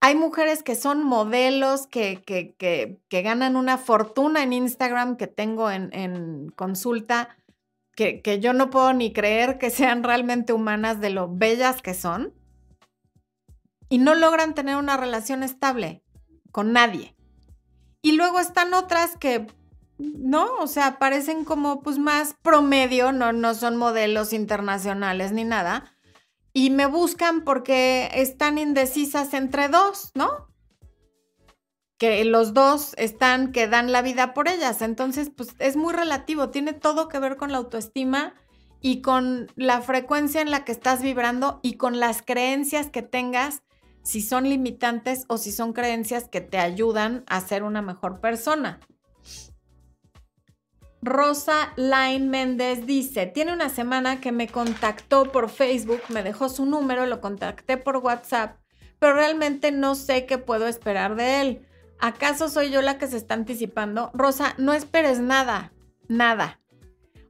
[0.00, 5.68] Hay mujeres que son modelos, que, que, que, ganan una fortuna en Instagram que tengo
[5.68, 7.36] en, en consulta,
[7.94, 11.94] que, que yo no puedo ni creer que sean realmente humanas de lo bellas que
[11.94, 12.34] son
[13.88, 16.02] y no logran tener una relación estable
[16.50, 17.14] con nadie.
[18.00, 19.46] Y luego están otras que,
[19.98, 25.94] no, o sea, parecen como pues más promedio, no, no son modelos internacionales ni nada.
[26.52, 30.48] Y me buscan porque están indecisas entre dos, ¿no?
[32.02, 34.82] Que los dos están que dan la vida por ellas.
[34.82, 38.34] Entonces, pues es muy relativo, tiene todo que ver con la autoestima
[38.80, 43.62] y con la frecuencia en la que estás vibrando y con las creencias que tengas
[44.02, 48.80] si son limitantes o si son creencias que te ayudan a ser una mejor persona.
[51.02, 56.66] Rosa Line Méndez dice, tiene una semana que me contactó por Facebook, me dejó su
[56.66, 58.56] número, lo contacté por WhatsApp,
[58.98, 61.68] pero realmente no sé qué puedo esperar de él.
[62.02, 64.10] ¿Acaso soy yo la que se está anticipando?
[64.12, 65.72] Rosa, no esperes nada,
[66.08, 66.60] nada.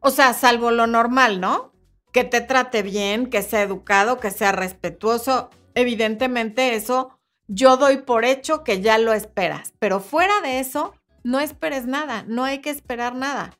[0.00, 1.74] O sea, salvo lo normal, ¿no?
[2.10, 7.18] Que te trate bien, que sea educado, que sea respetuoso, evidentemente eso
[7.48, 12.24] yo doy por hecho que ya lo esperas, pero fuera de eso, no esperes nada,
[12.26, 13.58] no hay que esperar nada.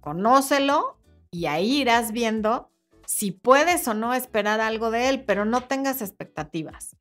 [0.00, 0.96] Conócelo
[1.30, 2.70] y ahí irás viendo
[3.04, 6.96] si puedes o no esperar algo de él, pero no tengas expectativas.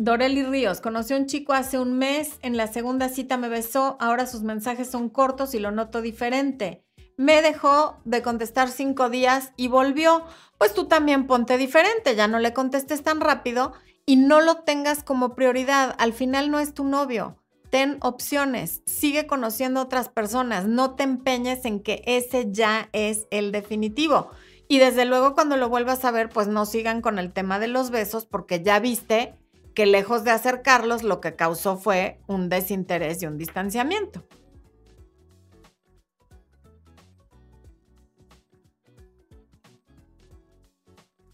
[0.00, 3.96] Doreli Ríos, conocí a un chico hace un mes, en la segunda cita me besó,
[3.98, 6.84] ahora sus mensajes son cortos y lo noto diferente.
[7.16, 10.22] Me dejó de contestar cinco días y volvió
[10.56, 13.72] pues tú también ponte diferente, ya no le contestes tan rápido
[14.06, 15.96] y no lo tengas como prioridad.
[15.98, 17.36] Al final no es tu novio.
[17.70, 23.50] Ten opciones, sigue conociendo otras personas, no te empeñes en que ese ya es el
[23.50, 24.30] definitivo.
[24.68, 27.66] Y desde luego cuando lo vuelvas a ver, pues no sigan con el tema de
[27.66, 29.34] los besos porque ya viste
[29.78, 34.24] que lejos de acercarlos lo que causó fue un desinterés y un distanciamiento.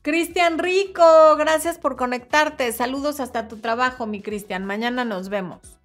[0.03, 1.03] Cristian Rico,
[1.39, 2.71] gracias por conectarte.
[2.73, 4.67] Saludos hasta tu trabajo, mi Cristian.
[4.67, 5.81] Mañana nos vemos.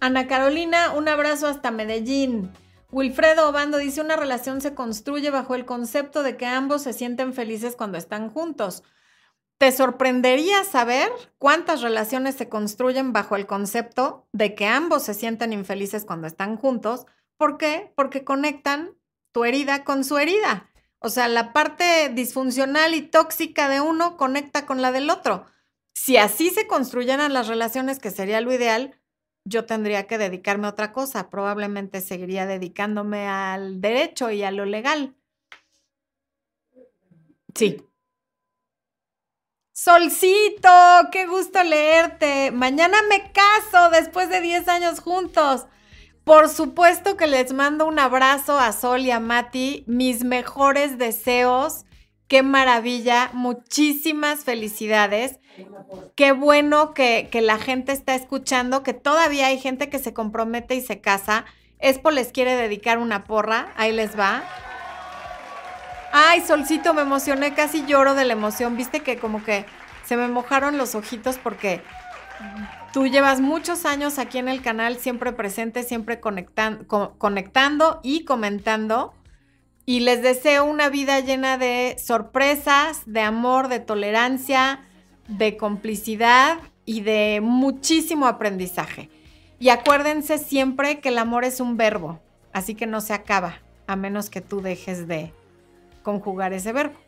[0.00, 2.50] Ana Carolina, un abrazo hasta Medellín.
[2.92, 7.32] Wilfredo Obando dice, una relación se construye bajo el concepto de que ambos se sienten
[7.32, 8.82] felices cuando están juntos.
[9.56, 15.54] Te sorprendería saber cuántas relaciones se construyen bajo el concepto de que ambos se sienten
[15.54, 17.06] infelices cuando están juntos.
[17.38, 17.94] ¿Por qué?
[17.96, 18.94] Porque conectan
[19.32, 20.70] tu herida con su herida.
[20.98, 25.46] O sea, la parte disfuncional y tóxica de uno conecta con la del otro.
[25.94, 29.00] Si así se construyeran las relaciones, que sería lo ideal,
[29.44, 31.30] yo tendría que dedicarme a otra cosa.
[31.30, 35.14] Probablemente seguiría dedicándome al derecho y a lo legal.
[37.54, 37.84] Sí,
[39.84, 40.70] Solcito,
[41.10, 42.52] qué gusto leerte.
[42.52, 45.66] Mañana me caso después de 10 años juntos.
[46.22, 51.84] Por supuesto que les mando un abrazo a Sol y a Mati, mis mejores deseos.
[52.32, 55.38] Qué maravilla, muchísimas felicidades.
[56.16, 60.80] Qué bueno que, la gente está escuchando, que todavía hay gente que se compromete y
[60.80, 61.44] se casa.
[61.78, 64.44] Expo les quiere dedicar una porra, ahí les va.
[66.10, 68.78] Ay, Solcito, me emocioné, casi lloro de la emoción.
[68.78, 69.66] Viste que como que
[70.06, 71.82] se me mojaron los ojitos porque
[72.94, 79.12] tú llevas muchos años aquí en el canal, siempre presente, siempre conectando y comentando.
[79.84, 84.80] Y les deseo una vida llena de sorpresas, de amor, de tolerancia,
[85.28, 89.10] de complicidad y de muchísimo aprendizaje.
[89.58, 92.20] Y acuérdense siempre que el amor es un verbo,
[92.52, 95.32] así que no se acaba, a menos que tú dejes de
[96.02, 96.98] conjugar ese verbo.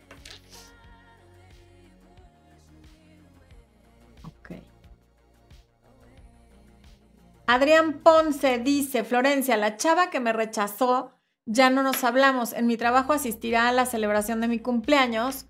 [7.47, 11.13] Adrián Ponce dice, Florencia, la chava que me rechazó,
[11.47, 12.53] ya no nos hablamos.
[12.53, 15.47] En mi trabajo asistirá a la celebración de mi cumpleaños.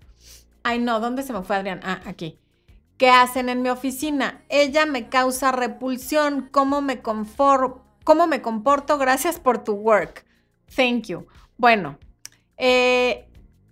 [0.63, 1.79] Ay, no, ¿dónde se me fue Adrián?
[1.83, 2.39] Ah, aquí.
[2.97, 4.43] ¿Qué hacen en mi oficina?
[4.49, 6.47] Ella me causa repulsión.
[6.51, 8.97] ¿Cómo me, ¿Cómo me comporto?
[8.97, 10.25] Gracias por tu work.
[10.75, 11.27] Thank you.
[11.57, 11.97] Bueno,
[12.57, 13.27] eh,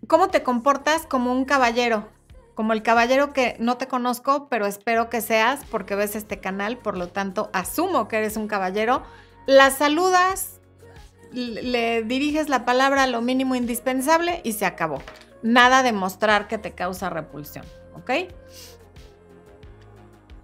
[0.07, 2.09] ¿cómo te comportas como un caballero?
[2.53, 6.78] Como el caballero que no te conozco, pero espero que seas porque ves este canal,
[6.78, 9.03] por lo tanto asumo que eres un caballero.
[9.47, 10.61] La saludas,
[11.34, 15.01] le diriges la palabra a lo mínimo indispensable y se acabó.
[15.41, 17.65] Nada de mostrar que te causa repulsión,
[17.95, 18.11] ¿ok?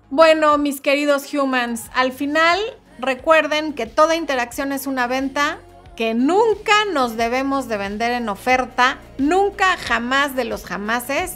[0.10, 2.60] Bueno, mis queridos humans, al final
[2.98, 5.60] recuerden que toda interacción es una venta,
[5.96, 11.36] que nunca nos debemos de vender en oferta, nunca, jamás de los jamases,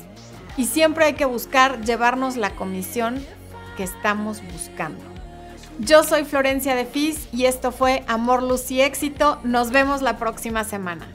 [0.58, 3.24] y siempre hay que buscar llevarnos la comisión
[3.78, 5.13] que estamos buscando.
[5.80, 9.40] Yo soy Florencia de Fis y esto fue Amor, Luz y Éxito.
[9.44, 11.08] Nos vemos la próxima semana.